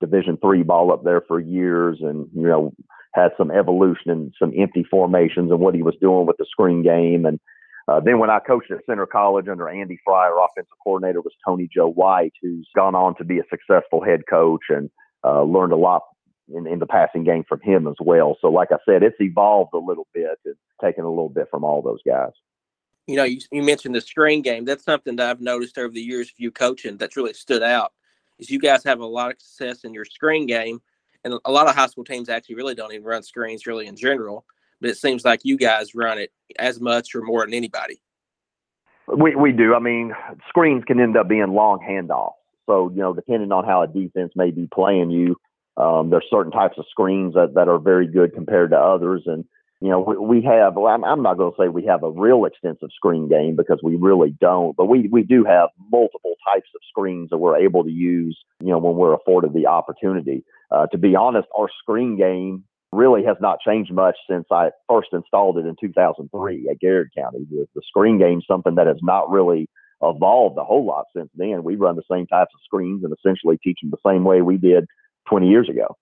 Division 0.00 0.36
three 0.38 0.64
ball 0.64 0.92
up 0.92 1.04
there 1.04 1.22
for 1.28 1.38
years, 1.38 1.98
and 2.00 2.28
you 2.34 2.48
know 2.48 2.74
had 3.14 3.30
some 3.38 3.52
evolution 3.52 4.10
and 4.10 4.34
some 4.36 4.52
empty 4.58 4.84
formations 4.90 5.50
and 5.50 5.60
what 5.60 5.74
he 5.74 5.82
was 5.82 5.96
doing 6.00 6.26
with 6.26 6.36
the 6.38 6.46
screen 6.50 6.82
game. 6.82 7.24
And 7.24 7.38
uh, 7.86 8.00
then 8.00 8.18
when 8.18 8.30
I 8.30 8.40
coached 8.40 8.70
at 8.70 8.84
Centre 8.86 9.06
College 9.06 9.46
under 9.48 9.68
Andy 9.68 9.98
Frye, 10.04 10.28
our 10.28 10.44
offensive 10.44 10.76
coordinator 10.82 11.20
was 11.20 11.34
Tony 11.46 11.68
Joe 11.72 11.90
White, 11.90 12.32
who's 12.42 12.68
gone 12.74 12.94
on 12.94 13.16
to 13.16 13.24
be 13.24 13.38
a 13.38 13.42
successful 13.50 14.02
head 14.02 14.22
coach 14.28 14.62
and 14.70 14.90
uh, 15.24 15.42
learned 15.42 15.72
a 15.72 15.76
lot 15.76 16.02
in, 16.54 16.66
in 16.66 16.78
the 16.78 16.86
passing 16.86 17.24
game 17.24 17.44
from 17.48 17.60
him 17.60 17.86
as 17.86 17.96
well. 18.00 18.36
So, 18.40 18.48
like 18.48 18.68
I 18.72 18.78
said, 18.84 19.02
it's 19.02 19.20
evolved 19.20 19.70
a 19.74 19.78
little 19.78 20.06
bit 20.12 20.38
and 20.44 20.54
taken 20.82 21.04
a 21.04 21.08
little 21.10 21.28
bit 21.28 21.48
from 21.50 21.64
all 21.64 21.82
those 21.82 22.00
guys. 22.06 22.32
You 23.06 23.16
know, 23.16 23.24
you, 23.24 23.40
you 23.50 23.62
mentioned 23.62 23.94
the 23.94 24.00
screen 24.00 24.42
game. 24.42 24.64
That's 24.64 24.84
something 24.84 25.16
that 25.16 25.30
I've 25.30 25.40
noticed 25.40 25.78
over 25.78 25.92
the 25.92 26.00
years 26.00 26.28
of 26.28 26.34
you 26.38 26.50
coaching 26.50 26.96
that's 26.96 27.16
really 27.16 27.32
stood 27.32 27.62
out. 27.62 27.92
Is 28.38 28.50
you 28.50 28.58
guys 28.58 28.84
have 28.84 29.00
a 29.00 29.06
lot 29.06 29.32
of 29.32 29.40
success 29.40 29.84
in 29.84 29.92
your 29.92 30.04
screen 30.04 30.46
game, 30.46 30.80
and 31.24 31.34
a 31.44 31.50
lot 31.50 31.68
of 31.68 31.74
high 31.74 31.88
school 31.88 32.04
teams 32.04 32.28
actually 32.28 32.54
really 32.54 32.74
don't 32.74 32.92
even 32.92 33.04
run 33.04 33.22
screens 33.22 33.66
really 33.66 33.86
in 33.86 33.96
general. 33.96 34.44
But 34.80 34.90
it 34.90 34.96
seems 34.96 35.24
like 35.24 35.40
you 35.44 35.58
guys 35.58 35.94
run 35.94 36.18
it 36.18 36.32
as 36.58 36.80
much 36.80 37.14
or 37.14 37.22
more 37.22 37.44
than 37.44 37.54
anybody. 37.54 38.00
We 39.08 39.34
we 39.34 39.52
do. 39.52 39.74
I 39.74 39.80
mean, 39.80 40.14
screens 40.48 40.84
can 40.86 41.00
end 41.00 41.16
up 41.16 41.28
being 41.28 41.52
long 41.52 41.80
handoffs. 41.80 42.34
So 42.66 42.90
you 42.90 43.00
know, 43.00 43.12
depending 43.12 43.50
on 43.52 43.64
how 43.64 43.82
a 43.82 43.88
defense 43.88 44.32
may 44.36 44.52
be 44.52 44.68
playing 44.72 45.10
you, 45.10 45.36
um, 45.80 46.10
there's 46.10 46.26
certain 46.30 46.52
types 46.52 46.76
of 46.78 46.84
screens 46.90 47.34
that, 47.34 47.54
that 47.54 47.68
are 47.68 47.78
very 47.78 48.06
good 48.06 48.34
compared 48.34 48.70
to 48.70 48.78
others. 48.78 49.22
And, 49.26 49.44
you 49.80 49.88
know, 49.88 50.00
we, 50.00 50.16
we 50.18 50.42
have, 50.42 50.74
well, 50.76 50.92
I'm, 50.92 51.04
I'm 51.04 51.22
not 51.22 51.38
going 51.38 51.52
to 51.52 51.56
say 51.58 51.68
we 51.68 51.86
have 51.86 52.02
a 52.02 52.10
real 52.10 52.44
extensive 52.44 52.90
screen 52.94 53.28
game 53.28 53.56
because 53.56 53.80
we 53.82 53.96
really 53.96 54.36
don't, 54.40 54.76
but 54.76 54.86
we, 54.86 55.08
we 55.10 55.22
do 55.22 55.44
have 55.44 55.70
multiple 55.90 56.34
types 56.52 56.68
of 56.74 56.82
screens 56.88 57.30
that 57.30 57.38
we're 57.38 57.58
able 57.58 57.82
to 57.84 57.90
use, 57.90 58.38
you 58.60 58.68
know, 58.68 58.78
when 58.78 58.96
we're 58.96 59.14
afforded 59.14 59.54
the 59.54 59.66
opportunity. 59.66 60.44
Uh, 60.70 60.86
to 60.88 60.98
be 60.98 61.16
honest, 61.16 61.48
our 61.58 61.68
screen 61.82 62.18
game 62.18 62.64
really 62.92 63.24
has 63.24 63.36
not 63.40 63.60
changed 63.60 63.92
much 63.92 64.16
since 64.28 64.44
I 64.52 64.70
first 64.88 65.08
installed 65.12 65.56
it 65.56 65.66
in 65.66 65.76
2003 65.80 66.68
at 66.70 66.80
Garrard 66.80 67.10
County. 67.16 67.46
The, 67.50 67.66
the 67.74 67.82
screen 67.86 68.18
game, 68.18 68.42
something 68.46 68.74
that 68.74 68.86
has 68.86 68.98
not 69.02 69.30
really 69.30 69.68
evolved 70.02 70.58
a 70.58 70.64
whole 70.64 70.84
lot 70.84 71.06
since 71.16 71.30
then. 71.34 71.62
We 71.62 71.76
run 71.76 71.96
the 71.96 72.02
same 72.10 72.26
types 72.26 72.50
of 72.54 72.60
screens 72.64 73.04
and 73.04 73.14
essentially 73.14 73.58
teach 73.62 73.78
them 73.80 73.90
the 73.90 74.10
same 74.10 74.24
way 74.24 74.42
we 74.42 74.58
did 74.58 74.86
20 75.30 75.48
years 75.48 75.68
ago. 75.68 75.96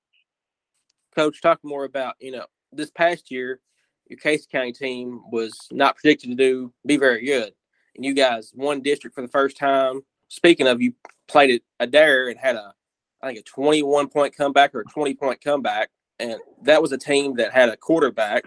Coach, 1.15 1.41
talk 1.41 1.61
more 1.63 1.85
about 1.85 2.15
you 2.19 2.33
know 2.33 2.47
this 2.73 2.91
past 2.91 3.31
year, 3.31 3.61
your 4.09 4.19
Casey 4.19 4.47
County 4.51 4.73
team 4.73 5.21
was 5.31 5.69
not 5.71 5.97
predicted 5.97 6.31
to 6.31 6.37
do 6.37 6.73
be 6.87 6.97
very 6.97 7.25
good, 7.25 7.53
and 7.95 8.05
you 8.05 8.15
guys 8.15 8.53
won 8.55 8.81
district 8.81 9.15
for 9.15 9.23
the 9.23 9.29
first 9.29 9.57
time. 9.57 10.01
Speaking 10.29 10.67
of, 10.67 10.81
you 10.81 10.95
played 11.29 11.51
at 11.51 11.61
Adair 11.87 12.29
and 12.29 12.39
had 12.39 12.57
a 12.57 12.73
I 13.21 13.27
think 13.27 13.41
a 13.41 13.43
21 13.43 14.09
point 14.09 14.37
comeback 14.37 14.75
or 14.75 14.81
a 14.81 14.85
20 14.85 15.15
point 15.15 15.43
comeback, 15.43 15.91
and 16.19 16.37
that 16.63 16.81
was 16.81 16.93
a 16.93 16.99
team 16.99 17.37
that 17.37 17.53
had 17.53 17.69
a 17.69 17.77
quarterback 17.77 18.45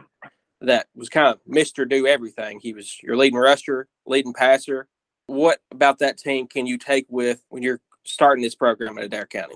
that 0.62 0.88
was 0.96 1.10
kind 1.10 1.28
of 1.28 1.40
Mister 1.46 1.86
Do 1.86 2.08
Everything. 2.08 2.60
He 2.60 2.74
was 2.74 2.98
your 3.04 3.18
leading 3.18 3.40
rusher, 3.40 3.88
leading 4.06 4.34
passer. 4.34 4.88
What 5.28 5.60
about 5.72 6.00
that 6.00 6.18
team 6.18 6.48
can 6.48 6.66
you 6.66 6.78
take 6.78 7.06
with 7.10 7.44
when 7.50 7.64
you're 7.64 7.82
starting 8.06 8.44
this 8.44 8.56
program 8.56 8.98
at 8.98 9.04
Adair 9.04 9.28
County? 9.28 9.56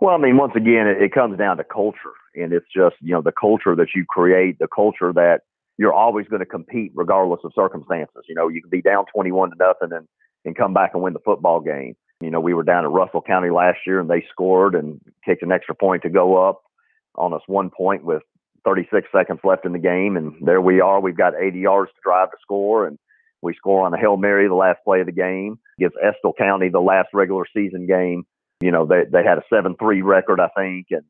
Well, 0.00 0.14
I 0.14 0.18
mean, 0.18 0.36
once 0.36 0.52
again, 0.54 0.86
it, 0.86 1.02
it 1.02 1.12
comes 1.12 1.38
down 1.38 1.56
to 1.56 1.64
culture, 1.64 2.14
and 2.34 2.52
it's 2.52 2.66
just 2.74 2.96
you 3.00 3.12
know 3.12 3.22
the 3.22 3.32
culture 3.32 3.74
that 3.76 3.88
you 3.94 4.04
create, 4.08 4.58
the 4.58 4.68
culture 4.68 5.12
that 5.12 5.40
you're 5.78 5.92
always 5.92 6.26
going 6.28 6.40
to 6.40 6.46
compete 6.46 6.92
regardless 6.94 7.40
of 7.44 7.52
circumstances. 7.54 8.24
You 8.28 8.34
know, 8.34 8.48
you 8.48 8.60
can 8.60 8.70
be 8.70 8.82
down 8.82 9.04
21 9.12 9.50
to 9.50 9.56
nothing 9.58 9.96
and 9.96 10.06
and 10.44 10.56
come 10.56 10.72
back 10.72 10.92
and 10.94 11.02
win 11.02 11.12
the 11.12 11.18
football 11.24 11.60
game. 11.60 11.96
You 12.20 12.30
know, 12.30 12.40
we 12.40 12.54
were 12.54 12.62
down 12.62 12.84
at 12.84 12.90
Russell 12.90 13.20
County 13.20 13.50
last 13.50 13.78
year 13.86 14.00
and 14.00 14.08
they 14.08 14.24
scored 14.30 14.74
and 14.74 15.00
kicked 15.24 15.42
an 15.42 15.52
extra 15.52 15.74
point 15.74 16.02
to 16.02 16.08
go 16.08 16.48
up 16.48 16.62
on 17.16 17.34
us 17.34 17.42
one 17.46 17.68
point 17.68 18.04
with 18.04 18.22
36 18.64 19.08
seconds 19.14 19.40
left 19.44 19.66
in 19.66 19.72
the 19.72 19.78
game. 19.78 20.16
And 20.16 20.34
there 20.40 20.60
we 20.60 20.80
are. 20.80 21.00
We've 21.00 21.16
got 21.16 21.34
80 21.38 21.58
yards 21.58 21.90
to 21.90 22.00
drive 22.02 22.30
to 22.30 22.36
score. 22.40 22.86
And 22.86 22.98
we 23.42 23.54
score 23.54 23.84
on 23.84 23.92
a 23.92 23.98
Hail 23.98 24.16
Mary 24.16 24.48
the 24.48 24.54
last 24.54 24.78
play 24.84 25.00
of 25.00 25.06
the 25.06 25.12
game 25.12 25.58
against 25.78 25.96
Estill 26.02 26.32
County, 26.32 26.68
the 26.68 26.80
last 26.80 27.08
regular 27.12 27.44
season 27.54 27.86
game. 27.86 28.24
You 28.60 28.70
know, 28.70 28.86
they, 28.86 29.04
they 29.10 29.22
had 29.22 29.38
a 29.38 29.42
7 29.52 29.76
3 29.78 30.02
record, 30.02 30.40
I 30.40 30.48
think, 30.56 30.86
and, 30.90 31.04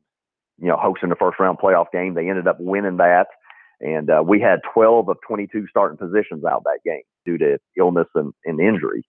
you 0.59 0.67
know, 0.67 0.77
hosting 0.77 1.09
the 1.09 1.15
first 1.15 1.39
round 1.39 1.59
playoff 1.59 1.91
game. 1.93 2.13
They 2.13 2.29
ended 2.29 2.47
up 2.47 2.57
winning 2.59 2.97
that. 2.97 3.27
And 3.79 4.09
uh, 4.09 4.23
we 4.25 4.41
had 4.41 4.59
12 4.73 5.07
of 5.07 5.17
22 5.27 5.67
starting 5.69 5.97
positions 5.97 6.43
out 6.43 6.63
that 6.63 6.79
game 6.83 7.03
due 7.25 7.37
to 7.37 7.59
illness 7.77 8.07
and, 8.15 8.33
and 8.45 8.59
injury 8.59 9.05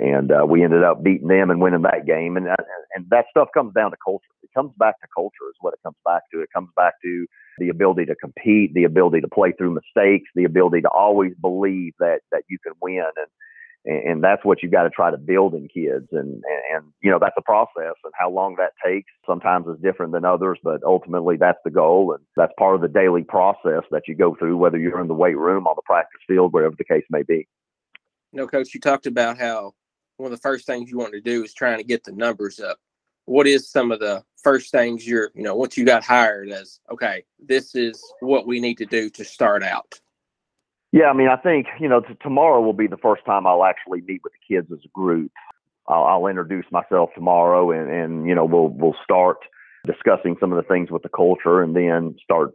and 0.00 0.32
uh, 0.32 0.46
we 0.48 0.64
ended 0.64 0.82
up 0.82 1.02
beating 1.02 1.28
them 1.28 1.50
and 1.50 1.60
winning 1.60 1.82
that 1.82 2.06
game. 2.06 2.36
And 2.36 2.48
uh, 2.48 2.56
and 2.94 3.04
that 3.10 3.26
stuff 3.30 3.48
comes 3.52 3.74
down 3.74 3.90
to 3.90 3.96
culture. 4.02 4.32
It 4.42 4.50
comes 4.54 4.72
back 4.78 4.98
to 5.00 5.08
culture 5.14 5.48
is 5.48 5.56
what 5.60 5.74
it 5.74 5.80
comes 5.82 5.96
back 6.04 6.22
to. 6.32 6.40
It 6.40 6.48
comes 6.54 6.70
back 6.74 6.94
to 7.02 7.26
the 7.58 7.68
ability 7.68 8.06
to 8.06 8.14
compete, 8.14 8.72
the 8.72 8.84
ability 8.84 9.20
to 9.20 9.28
play 9.28 9.52
through 9.52 9.74
mistakes, 9.74 10.30
the 10.34 10.44
ability 10.44 10.80
to 10.82 10.88
always 10.88 11.32
believe 11.40 11.92
that 11.98 12.20
that 12.32 12.44
you 12.48 12.58
can 12.64 12.72
win, 12.80 13.04
and 13.04 13.28
and 13.84 14.22
that's 14.22 14.44
what 14.44 14.62
you've 14.62 14.72
got 14.72 14.82
to 14.82 14.90
try 14.90 15.10
to 15.10 15.16
build 15.16 15.54
in 15.54 15.68
kids. 15.68 16.08
And, 16.12 16.42
and 16.72 16.84
you 17.02 17.10
know 17.10 17.18
that's 17.20 17.36
a 17.38 17.42
process, 17.42 17.94
and 18.04 18.12
how 18.18 18.30
long 18.30 18.56
that 18.56 18.72
takes 18.84 19.10
sometimes 19.26 19.66
is 19.66 19.80
different 19.82 20.12
than 20.12 20.24
others, 20.24 20.58
but 20.62 20.82
ultimately 20.84 21.36
that's 21.36 21.58
the 21.64 21.70
goal, 21.70 22.12
and 22.12 22.24
that's 22.36 22.52
part 22.58 22.74
of 22.74 22.80
the 22.82 22.88
daily 22.88 23.22
process 23.22 23.82
that 23.90 24.02
you 24.06 24.14
go 24.14 24.34
through, 24.36 24.56
whether 24.56 24.78
you're 24.78 25.00
in 25.00 25.08
the 25.08 25.14
weight 25.14 25.38
room, 25.38 25.66
on 25.66 25.74
the 25.76 25.82
practice 25.82 26.20
field, 26.26 26.52
wherever 26.52 26.74
the 26.76 26.84
case 26.84 27.04
may 27.10 27.22
be. 27.22 27.46
You 28.32 28.38
know, 28.38 28.46
Coach, 28.46 28.74
you 28.74 28.80
talked 28.80 29.06
about 29.06 29.38
how 29.38 29.74
one 30.18 30.30
of 30.32 30.38
the 30.38 30.42
first 30.42 30.66
things 30.66 30.90
you 30.90 30.98
want 30.98 31.12
to 31.12 31.20
do 31.20 31.42
is 31.42 31.54
trying 31.54 31.78
to 31.78 31.84
get 31.84 32.04
the 32.04 32.12
numbers 32.12 32.60
up. 32.60 32.78
What 33.24 33.46
is 33.46 33.70
some 33.70 33.90
of 33.92 34.00
the 34.00 34.22
first 34.42 34.70
things 34.70 35.06
you're, 35.06 35.30
you 35.34 35.42
know, 35.42 35.54
once 35.54 35.76
you 35.76 35.84
got 35.84 36.04
hired 36.04 36.50
as, 36.50 36.80
okay, 36.90 37.24
this 37.44 37.74
is 37.74 38.02
what 38.20 38.46
we 38.46 38.60
need 38.60 38.76
to 38.78 38.86
do 38.86 39.08
to 39.10 39.24
start 39.24 39.62
out? 39.62 40.00
Yeah, 40.92 41.06
I 41.06 41.12
mean, 41.12 41.28
I 41.28 41.36
think, 41.36 41.66
you 41.78 41.88
know, 41.88 42.00
t- 42.00 42.16
tomorrow 42.20 42.60
will 42.60 42.72
be 42.72 42.88
the 42.88 42.96
first 42.96 43.24
time 43.24 43.46
I'll 43.46 43.64
actually 43.64 44.00
meet 44.00 44.22
with 44.24 44.32
the 44.32 44.54
kids 44.54 44.72
as 44.72 44.80
a 44.84 44.88
group. 44.88 45.30
I'll, 45.86 46.04
I'll 46.04 46.26
introduce 46.26 46.66
myself 46.70 47.10
tomorrow 47.14 47.70
and, 47.70 47.90
and, 47.90 48.28
you 48.28 48.34
know, 48.34 48.44
we'll, 48.44 48.68
we'll 48.68 48.96
start 49.04 49.38
discussing 49.86 50.36
some 50.40 50.52
of 50.52 50.56
the 50.56 50.68
things 50.68 50.90
with 50.90 51.02
the 51.02 51.08
culture 51.08 51.62
and 51.62 51.74
then 51.76 52.16
start 52.22 52.50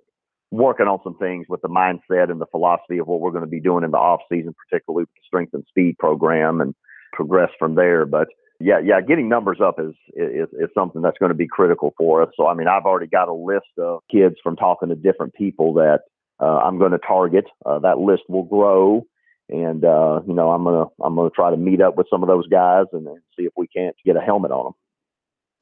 working 0.52 0.88
on 0.88 1.00
some 1.04 1.18
things 1.18 1.48
with 1.50 1.62
the 1.62 1.70
mindset 1.70 2.30
and 2.30 2.40
the 2.40 2.46
philosophy 2.48 2.98
of 2.98 3.08
what 3.08 3.20
we're 3.20 3.32
going 3.32 3.44
to 3.44 3.50
be 3.50 3.60
doing 3.60 3.84
in 3.84 3.92
the 3.92 3.98
off 3.98 4.22
season, 4.32 4.54
particularly 4.70 5.04
with 5.04 5.14
the 5.16 5.22
strength 5.26 5.54
and 5.54 5.66
speed 5.68 5.98
program 5.98 6.62
and 6.62 6.76
progress 7.14 7.50
from 7.58 7.76
there. 7.76 8.06
But 8.06 8.28
yeah, 8.60 8.80
yeah, 8.84 9.02
getting 9.02 9.28
numbers 9.28 9.58
up 9.62 9.80
is, 9.80 9.94
is 10.16 10.48
is 10.54 10.70
something 10.74 11.02
that's 11.02 11.18
going 11.18 11.30
to 11.30 11.36
be 11.36 11.48
critical 11.48 11.94
for 11.98 12.22
us. 12.22 12.30
So 12.38 12.48
I 12.48 12.54
mean, 12.54 12.68
I've 12.68 12.86
already 12.86 13.08
got 13.08 13.28
a 13.28 13.34
list 13.34 13.68
of 13.78 14.02
kids 14.10 14.36
from 14.42 14.56
talking 14.56 14.90
to 14.90 14.96
different 14.96 15.34
people 15.34 15.74
that 15.74 16.02
I'm 16.44 16.78
going 16.78 16.92
to 16.92 17.00
target. 17.00 17.46
Uh, 17.66 17.80
that 17.80 18.00
list 18.00 18.24
will 18.28 18.44
grow, 18.44 19.06
and 19.50 19.84
uh, 19.84 20.22
you 20.28 20.34
know, 20.34 20.52
I'm 20.52 20.64
gonna 20.64 20.86
I'm 21.04 21.16
gonna 21.16 21.30
try 21.30 21.52
to 21.52 21.58
meet 21.58 21.82
up 21.82 21.96
with 21.96 22.08
some 22.10 22.24
of 22.24 22.28
those 22.28 22.48
guys 22.48 22.86
and, 22.94 23.08
see 23.38 23.44
if 23.44 23.54
we 23.58 23.68
can't 23.68 23.96
get 24.06 24.16
a 24.16 24.22
helmet 24.22 24.52
on 24.52 24.66
them. 24.66 24.74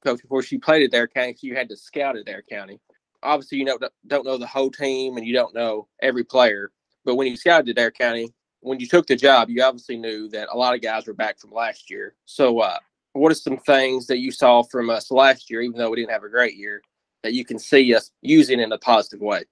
Coach, 0.04 0.24
of 0.24 0.30
course, 0.30 0.52
you 0.52 0.60
played 0.60 0.84
at 0.84 0.88
Adair 0.88 1.08
County, 1.08 1.36
you 1.42 1.56
had 1.56 1.70
to 1.70 1.78
scout 1.78 2.16
at 2.16 2.22
Adair 2.22 2.44
County. 2.48 2.80
Obviously, 3.24 3.58
you 3.58 3.66
know 3.66 3.80
don't 4.08 4.26
know 4.26 4.38
the 4.38 4.48
whole 4.48 4.70
team 4.70 5.18
and 5.18 5.26
you 5.26 5.34
don't 5.34 5.56
know 5.56 5.88
every 6.02 6.24
player, 6.24 6.72
but 7.06 7.16
when 7.16 7.28
you 7.28 7.38
scouted 7.38 7.68
at 7.68 7.72
Adair 7.72 7.92
County, 7.92 8.34
when 8.64 8.80
you 8.80 8.88
took 8.88 9.08
the 9.08 9.16
job, 9.16 9.50
you 9.50 9.62
obviously 9.64 9.98
knew 9.98 10.30
that 10.30 10.50
a 10.52 10.58
lot 10.58 10.74
of 10.74 10.82
guys 10.82 11.06
were 11.08 11.14
back 11.14 11.40
from 11.40 11.52
last 11.52 11.90
year. 11.90 12.16
So, 12.26 12.60
uh, 12.60 12.78
what 13.14 13.32
are 13.32 13.36
some 13.36 13.58
things 13.58 14.08
that 14.08 14.20
you 14.20 14.32
saw 14.32 14.64
from 14.64 14.90
us 14.90 15.12
last 15.12 15.50
year, 15.50 15.62
even 15.62 15.78
though 15.78 15.90
we 15.90 15.98
didn't 15.98 16.12
have 16.12 16.24
a 16.24 16.30
great 16.30 16.56
year, 16.56 16.82
that 17.22 17.34
you 17.34 17.46
can 17.46 17.60
see 17.60 17.94
us 17.94 18.12
using 18.22 18.60
in 18.60 18.72
a 18.72 18.78
positive 18.78 19.22
way? 19.22 19.44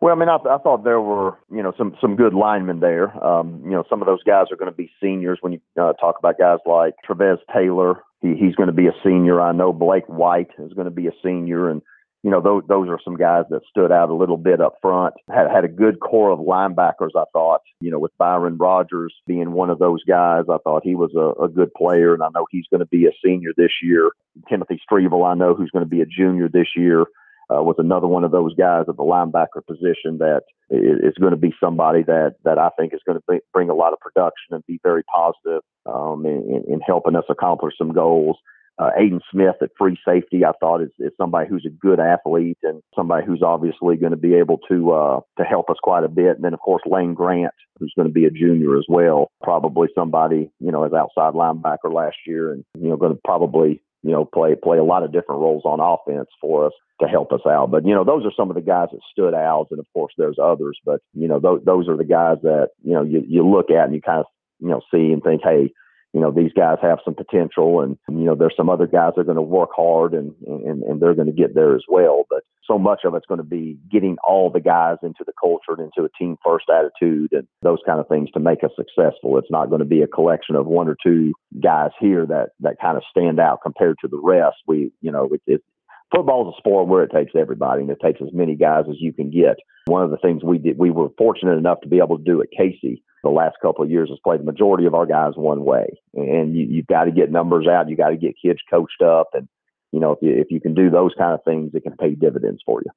Well, 0.00 0.14
I 0.14 0.18
mean, 0.18 0.28
I, 0.28 0.36
I 0.36 0.58
thought 0.58 0.84
there 0.84 1.00
were, 1.00 1.38
you 1.50 1.62
know, 1.62 1.72
some 1.78 1.96
some 2.00 2.16
good 2.16 2.34
linemen 2.34 2.80
there. 2.80 3.12
Um, 3.24 3.62
you 3.64 3.70
know, 3.70 3.84
some 3.88 4.02
of 4.02 4.06
those 4.06 4.22
guys 4.22 4.46
are 4.50 4.56
going 4.56 4.70
to 4.70 4.76
be 4.76 4.90
seniors. 5.02 5.38
When 5.40 5.52
you 5.52 5.60
uh, 5.80 5.94
talk 5.94 6.16
about 6.18 6.38
guys 6.38 6.58
like 6.66 6.94
Trevez 7.08 7.38
Taylor, 7.54 8.02
he, 8.20 8.34
he's 8.34 8.54
going 8.54 8.68
to 8.68 8.74
be 8.74 8.86
a 8.86 8.94
senior. 9.02 9.40
I 9.40 9.52
know 9.52 9.72
Blake 9.72 10.06
White 10.06 10.50
is 10.58 10.74
going 10.74 10.86
to 10.86 10.90
be 10.90 11.06
a 11.06 11.12
senior, 11.22 11.70
and 11.70 11.80
you 12.26 12.32
know, 12.32 12.40
those, 12.40 12.64
those 12.68 12.88
are 12.88 12.98
some 13.04 13.16
guys 13.16 13.44
that 13.50 13.60
stood 13.70 13.92
out 13.92 14.10
a 14.10 14.14
little 14.14 14.36
bit 14.36 14.60
up 14.60 14.74
front. 14.82 15.14
Had 15.32 15.48
had 15.48 15.64
a 15.64 15.68
good 15.68 16.00
core 16.00 16.32
of 16.32 16.40
linebackers, 16.40 17.10
I 17.16 17.22
thought. 17.32 17.60
You 17.80 17.92
know, 17.92 18.00
with 18.00 18.10
Byron 18.18 18.56
Rogers 18.58 19.14
being 19.28 19.52
one 19.52 19.70
of 19.70 19.78
those 19.78 20.02
guys, 20.02 20.44
I 20.50 20.58
thought 20.64 20.82
he 20.82 20.96
was 20.96 21.12
a, 21.14 21.44
a 21.44 21.48
good 21.48 21.72
player, 21.74 22.14
and 22.14 22.24
I 22.24 22.28
know 22.34 22.46
he's 22.50 22.66
going 22.68 22.80
to 22.80 22.86
be 22.86 23.06
a 23.06 23.12
senior 23.24 23.50
this 23.56 23.70
year. 23.80 24.10
Timothy 24.48 24.80
Strevel, 24.90 25.24
I 25.24 25.34
know 25.34 25.54
who's 25.54 25.70
going 25.70 25.84
to 25.84 25.88
be 25.88 26.00
a 26.00 26.06
junior 26.06 26.48
this 26.48 26.68
year. 26.74 27.04
Uh, 27.48 27.62
was 27.62 27.76
another 27.78 28.08
one 28.08 28.24
of 28.24 28.32
those 28.32 28.54
guys 28.56 28.86
at 28.88 28.96
the 28.96 29.04
linebacker 29.04 29.64
position 29.66 30.18
that 30.18 30.42
is 30.70 31.14
going 31.20 31.30
to 31.30 31.36
be 31.36 31.54
somebody 31.60 32.02
that 32.02 32.34
that 32.44 32.58
I 32.58 32.70
think 32.76 32.92
is 32.92 33.00
going 33.06 33.20
to 33.20 33.40
bring 33.52 33.70
a 33.70 33.74
lot 33.74 33.92
of 33.92 34.00
production 34.00 34.50
and 34.50 34.66
be 34.66 34.80
very 34.82 35.04
positive 35.04 35.62
um, 35.86 36.26
in, 36.26 36.64
in 36.66 36.80
helping 36.80 37.14
us 37.14 37.24
accomplish 37.28 37.74
some 37.78 37.92
goals. 37.92 38.36
Uh, 38.78 38.90
Aiden 39.00 39.20
Smith 39.30 39.54
at 39.62 39.70
free 39.78 39.96
safety, 40.06 40.44
I 40.44 40.52
thought 40.60 40.82
is, 40.82 40.90
is 40.98 41.12
somebody 41.16 41.48
who's 41.48 41.64
a 41.66 41.70
good 41.70 41.98
athlete 41.98 42.58
and 42.62 42.82
somebody 42.94 43.24
who's 43.24 43.42
obviously 43.42 43.96
going 43.96 44.10
to 44.10 44.18
be 44.18 44.34
able 44.34 44.58
to 44.68 44.90
uh, 44.90 45.20
to 45.38 45.44
help 45.44 45.70
us 45.70 45.76
quite 45.82 46.04
a 46.04 46.08
bit. 46.08 46.36
And 46.36 46.44
then 46.44 46.52
of 46.52 46.60
course 46.60 46.82
Lane 46.84 47.14
Grant, 47.14 47.54
who's 47.78 47.94
going 47.96 48.08
to 48.08 48.12
be 48.12 48.26
a 48.26 48.30
junior 48.30 48.76
as 48.76 48.84
well, 48.88 49.30
probably 49.42 49.88
somebody 49.94 50.50
you 50.58 50.72
know 50.72 50.84
as 50.84 50.92
outside 50.92 51.32
linebacker 51.32 51.92
last 51.92 52.16
year, 52.26 52.52
and 52.52 52.64
you 52.78 52.88
know 52.88 52.96
going 52.96 53.14
to 53.14 53.20
probably 53.24 53.80
you 54.06 54.12
know 54.12 54.24
play 54.24 54.54
play 54.54 54.78
a 54.78 54.84
lot 54.84 55.02
of 55.02 55.12
different 55.12 55.40
roles 55.40 55.62
on 55.64 55.80
offense 55.80 56.28
for 56.40 56.66
us 56.66 56.72
to 57.00 57.08
help 57.08 57.32
us 57.32 57.40
out. 57.46 57.70
But 57.70 57.84
you 57.84 57.94
know 57.94 58.04
those 58.04 58.24
are 58.24 58.32
some 58.36 58.50
of 58.50 58.54
the 58.54 58.62
guys 58.62 58.88
that 58.92 59.00
stood 59.10 59.34
out, 59.34 59.66
and 59.70 59.80
of 59.80 59.86
course 59.92 60.12
there's 60.16 60.38
others. 60.42 60.78
But 60.84 61.00
you 61.12 61.26
know 61.26 61.40
those 61.40 61.62
those 61.64 61.88
are 61.88 61.96
the 61.96 62.04
guys 62.04 62.38
that 62.42 62.68
you 62.82 62.94
know 62.94 63.02
you 63.02 63.24
you 63.26 63.46
look 63.46 63.70
at 63.70 63.86
and 63.86 63.94
you 63.94 64.00
kind 64.00 64.20
of 64.20 64.26
you 64.60 64.68
know 64.68 64.80
see 64.92 65.12
and 65.12 65.22
think, 65.22 65.42
hey 65.42 65.72
you 66.16 66.22
know, 66.22 66.30
these 66.30 66.52
guys 66.56 66.78
have 66.80 66.98
some 67.04 67.14
potential 67.14 67.82
and, 67.82 67.98
you 68.08 68.24
know, 68.24 68.34
there's 68.34 68.54
some 68.56 68.70
other 68.70 68.86
guys 68.86 69.12
that 69.14 69.20
are 69.20 69.24
going 69.24 69.36
to 69.36 69.42
work 69.42 69.68
hard 69.76 70.14
and, 70.14 70.34
and, 70.46 70.82
and 70.82 70.98
they're 70.98 71.14
going 71.14 71.26
to 71.26 71.42
get 71.42 71.54
there 71.54 71.76
as 71.76 71.82
well. 71.90 72.24
But 72.30 72.42
so 72.64 72.78
much 72.78 73.00
of 73.04 73.14
it's 73.14 73.26
going 73.26 73.36
to 73.36 73.44
be 73.44 73.76
getting 73.92 74.16
all 74.26 74.48
the 74.48 74.60
guys 74.60 74.96
into 75.02 75.24
the 75.26 75.34
culture 75.38 75.78
and 75.78 75.80
into 75.80 76.08
a 76.08 76.18
team 76.18 76.38
first 76.42 76.70
attitude 76.70 77.32
and 77.32 77.46
those 77.60 77.80
kind 77.84 78.00
of 78.00 78.08
things 78.08 78.30
to 78.30 78.40
make 78.40 78.64
us 78.64 78.70
successful. 78.76 79.36
It's 79.36 79.50
not 79.50 79.68
going 79.68 79.80
to 79.80 79.84
be 79.84 80.00
a 80.00 80.06
collection 80.06 80.56
of 80.56 80.64
one 80.64 80.88
or 80.88 80.96
two 81.02 81.34
guys 81.62 81.90
here 82.00 82.24
that, 82.24 82.52
that 82.60 82.80
kind 82.80 82.96
of 82.96 83.02
stand 83.10 83.38
out 83.38 83.60
compared 83.62 83.98
to 84.00 84.08
the 84.08 84.18
rest. 84.18 84.56
We, 84.66 84.92
you 85.02 85.12
know, 85.12 85.28
it, 85.30 85.42
it, 85.46 85.62
football 86.14 86.48
is 86.48 86.54
a 86.56 86.58
sport 86.58 86.88
where 86.88 87.02
it 87.02 87.10
takes 87.10 87.32
everybody 87.36 87.82
and 87.82 87.90
it 87.90 87.98
takes 88.02 88.20
as 88.20 88.32
many 88.32 88.54
guys 88.54 88.84
as 88.88 88.96
you 88.98 89.12
can 89.12 89.30
get. 89.30 89.56
One 89.86 90.02
of 90.02 90.10
the 90.10 90.18
things 90.18 90.42
we 90.42 90.58
did, 90.58 90.78
we 90.78 90.90
were 90.90 91.08
fortunate 91.16 91.56
enough 91.56 91.80
to 91.82 91.88
be 91.88 91.98
able 91.98 92.18
to 92.18 92.24
do 92.24 92.42
at 92.42 92.50
Casey 92.50 93.02
the 93.22 93.30
last 93.30 93.56
couple 93.60 93.84
of 93.84 93.90
years 93.90 94.10
is 94.10 94.18
play 94.22 94.36
the 94.36 94.44
majority 94.44 94.86
of 94.86 94.94
our 94.94 95.06
guys 95.06 95.32
one 95.36 95.64
way. 95.64 95.86
And 96.14 96.56
you, 96.56 96.66
you've 96.68 96.86
got 96.86 97.04
to 97.04 97.10
get 97.10 97.30
numbers 97.30 97.66
out. 97.66 97.88
You 97.88 97.96
got 97.96 98.10
to 98.10 98.16
get 98.16 98.36
kids 98.40 98.60
coached 98.70 99.02
up. 99.02 99.28
And, 99.34 99.48
you 99.92 100.00
know, 100.00 100.12
if 100.12 100.18
you, 100.22 100.32
if 100.32 100.46
you 100.50 100.60
can 100.60 100.74
do 100.74 100.90
those 100.90 101.12
kind 101.18 101.34
of 101.34 101.40
things, 101.44 101.72
it 101.74 101.82
can 101.82 101.96
pay 101.96 102.14
dividends 102.14 102.62
for 102.64 102.82
you. 102.84 102.90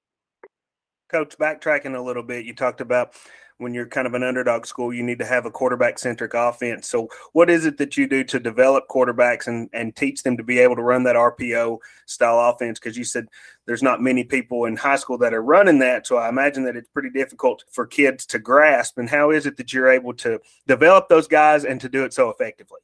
Coach, 1.09 1.37
backtracking 1.39 1.95
a 1.95 2.01
little 2.01 2.21
bit, 2.21 2.45
you 2.45 2.53
talked 2.53 2.81
about 2.81 3.13
when 3.59 3.73
you're 3.73 3.85
kind 3.85 4.07
of 4.07 4.13
an 4.13 4.23
underdog 4.23 4.65
school, 4.65 4.93
you 4.93 5.03
need 5.03 5.19
to 5.19 5.25
have 5.25 5.45
a 5.45 5.51
quarterback 5.51 5.99
centric 5.99 6.33
offense. 6.33 6.89
So, 6.89 7.09
what 7.33 7.49
is 7.49 7.65
it 7.65 7.77
that 7.77 7.97
you 7.97 8.07
do 8.07 8.23
to 8.23 8.39
develop 8.39 8.87
quarterbacks 8.87 9.47
and, 9.47 9.69
and 9.73 9.95
teach 9.95 10.23
them 10.23 10.37
to 10.37 10.43
be 10.43 10.59
able 10.59 10.77
to 10.77 10.81
run 10.81 11.03
that 11.03 11.15
RPO 11.15 11.77
style 12.05 12.39
offense? 12.49 12.79
Because 12.79 12.97
you 12.97 13.03
said 13.03 13.27
there's 13.65 13.83
not 13.83 14.01
many 14.01 14.23
people 14.23 14.65
in 14.65 14.75
high 14.75 14.95
school 14.95 15.17
that 15.19 15.33
are 15.33 15.43
running 15.43 15.79
that. 15.79 16.07
So, 16.07 16.17
I 16.17 16.29
imagine 16.29 16.63
that 16.63 16.77
it's 16.77 16.89
pretty 16.89 17.09
difficult 17.09 17.65
for 17.71 17.85
kids 17.85 18.25
to 18.27 18.39
grasp. 18.39 18.97
And 18.97 19.09
how 19.09 19.31
is 19.31 19.45
it 19.45 19.57
that 19.57 19.73
you're 19.73 19.91
able 19.91 20.13
to 20.15 20.39
develop 20.65 21.09
those 21.09 21.27
guys 21.27 21.65
and 21.65 21.79
to 21.81 21.89
do 21.89 22.05
it 22.05 22.13
so 22.13 22.29
effectively? 22.29 22.79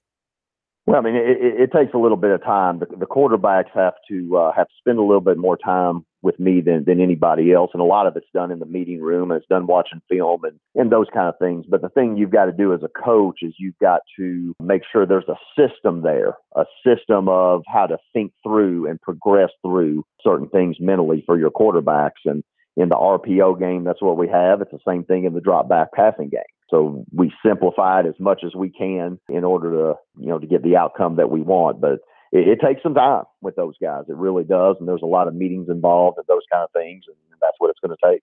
Well, 0.87 0.97
I 0.97 1.01
mean, 1.01 1.15
it, 1.15 1.37
it, 1.41 1.71
takes 1.71 1.95
a 1.95 1.97
little 1.97 2.17
bit 2.17 2.29
of 2.29 2.43
time. 2.43 2.77
The, 2.77 2.85
the 2.85 3.07
quarterbacks 3.07 3.71
have 3.73 3.95
to 4.07 4.37
uh, 4.37 4.51
have 4.51 4.67
to 4.67 4.73
spend 4.77 4.99
a 4.99 5.01
little 5.01 5.21
bit 5.21 5.35
more 5.35 5.57
time 5.57 6.05
with 6.21 6.39
me 6.39 6.61
than, 6.61 6.83
than 6.85 7.01
anybody 7.01 7.51
else, 7.53 7.71
and 7.73 7.81
a 7.81 7.85
lot 7.85 8.05
of 8.05 8.15
it's 8.15 8.27
done 8.35 8.51
in 8.51 8.59
the 8.59 8.67
meeting 8.67 9.01
room. 9.01 9.31
And 9.31 9.39
it's 9.39 9.49
done 9.49 9.65
watching 9.65 9.99
film 10.07 10.43
and 10.43 10.59
and 10.75 10.91
those 10.91 11.07
kind 11.11 11.27
of 11.27 11.39
things. 11.39 11.65
But 11.67 11.81
the 11.81 11.89
thing 11.89 12.17
you've 12.17 12.29
got 12.29 12.45
to 12.45 12.51
do 12.51 12.71
as 12.71 12.81
a 12.83 13.03
coach 13.03 13.39
is 13.41 13.55
you've 13.57 13.79
got 13.81 14.01
to 14.17 14.53
make 14.61 14.83
sure 14.91 15.07
there's 15.07 15.27
a 15.27 15.39
system 15.59 16.03
there, 16.03 16.35
a 16.55 16.65
system 16.85 17.29
of 17.29 17.63
how 17.67 17.87
to 17.87 17.97
think 18.13 18.31
through 18.43 18.87
and 18.87 19.01
progress 19.01 19.49
through 19.65 20.03
certain 20.21 20.49
things 20.49 20.77
mentally 20.79 21.23
for 21.25 21.39
your 21.39 21.49
quarterbacks. 21.49 22.21
And 22.25 22.43
in 22.77 22.89
the 22.89 22.95
RPO 22.95 23.59
game, 23.59 23.85
that's 23.85 24.03
what 24.03 24.17
we 24.17 24.27
have. 24.27 24.61
It's 24.61 24.71
the 24.71 24.77
same 24.87 25.03
thing 25.03 25.25
in 25.25 25.33
the 25.33 25.41
drop 25.41 25.67
back 25.67 25.93
passing 25.93 26.29
game. 26.29 26.43
So 26.69 27.05
we 27.11 27.31
simplify 27.45 28.01
it 28.01 28.05
as 28.07 28.19
much 28.19 28.41
as 28.43 28.55
we 28.55 28.69
can 28.69 29.19
in 29.29 29.43
order 29.43 29.71
to, 29.71 29.93
you 30.19 30.29
know, 30.29 30.39
to 30.39 30.47
get 30.47 30.63
the 30.63 30.75
outcome 30.75 31.17
that 31.17 31.29
we 31.29 31.41
want. 31.41 31.79
But 31.79 31.99
it, 32.31 32.47
it 32.47 32.59
takes 32.59 32.81
some 32.81 32.95
time 32.95 33.23
with 33.41 33.55
those 33.55 33.75
guys. 33.81 34.03
It 34.09 34.15
really 34.15 34.43
does. 34.43 34.77
And 34.79 34.87
there's 34.87 35.03
a 35.03 35.07
lot 35.07 35.27
of 35.27 35.35
meetings 35.35 35.69
involved 35.69 36.17
and 36.17 36.25
those 36.27 36.41
kind 36.51 36.63
of 36.63 36.71
things. 36.71 37.03
And 37.07 37.15
that's 37.41 37.55
what 37.59 37.69
it's 37.69 37.79
going 37.79 37.95
to 37.95 38.11
take. 38.11 38.21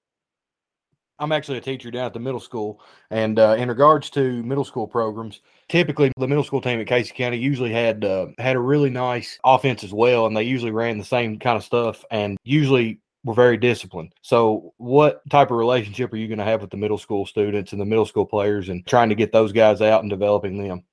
I'm 1.18 1.30
actually 1.30 1.58
a 1.58 1.60
teacher 1.60 1.90
down 1.92 2.06
at 2.06 2.14
the 2.14 2.18
middle 2.18 2.40
school, 2.40 2.80
and 3.10 3.38
uh, 3.38 3.54
in 3.56 3.68
regards 3.68 4.10
to 4.10 4.42
middle 4.42 4.64
school 4.64 4.88
programs, 4.88 5.40
typically 5.68 6.10
the 6.16 6.26
middle 6.26 6.42
school 6.42 6.60
team 6.60 6.80
at 6.80 6.88
Casey 6.88 7.14
County 7.14 7.36
usually 7.36 7.70
had 7.70 8.04
uh, 8.04 8.26
had 8.38 8.56
a 8.56 8.60
really 8.60 8.90
nice 8.90 9.38
offense 9.44 9.84
as 9.84 9.92
well, 9.92 10.26
and 10.26 10.36
they 10.36 10.42
usually 10.42 10.72
ran 10.72 10.98
the 10.98 11.04
same 11.04 11.38
kind 11.38 11.56
of 11.56 11.62
stuff, 11.62 12.04
and 12.10 12.38
usually 12.42 12.98
were 13.24 13.34
very 13.34 13.56
disciplined. 13.56 14.12
So, 14.22 14.74
what 14.78 15.28
type 15.30 15.50
of 15.50 15.56
relationship 15.56 16.12
are 16.12 16.16
you 16.16 16.28
going 16.28 16.38
to 16.38 16.44
have 16.44 16.60
with 16.60 16.70
the 16.70 16.76
middle 16.76 16.98
school 16.98 17.26
students 17.26 17.72
and 17.72 17.80
the 17.80 17.86
middle 17.86 18.06
school 18.06 18.26
players 18.26 18.68
and 18.68 18.86
trying 18.86 19.08
to 19.10 19.14
get 19.14 19.32
those 19.32 19.52
guys 19.52 19.80
out 19.80 20.00
and 20.00 20.10
developing 20.10 20.62
them? 20.62 20.84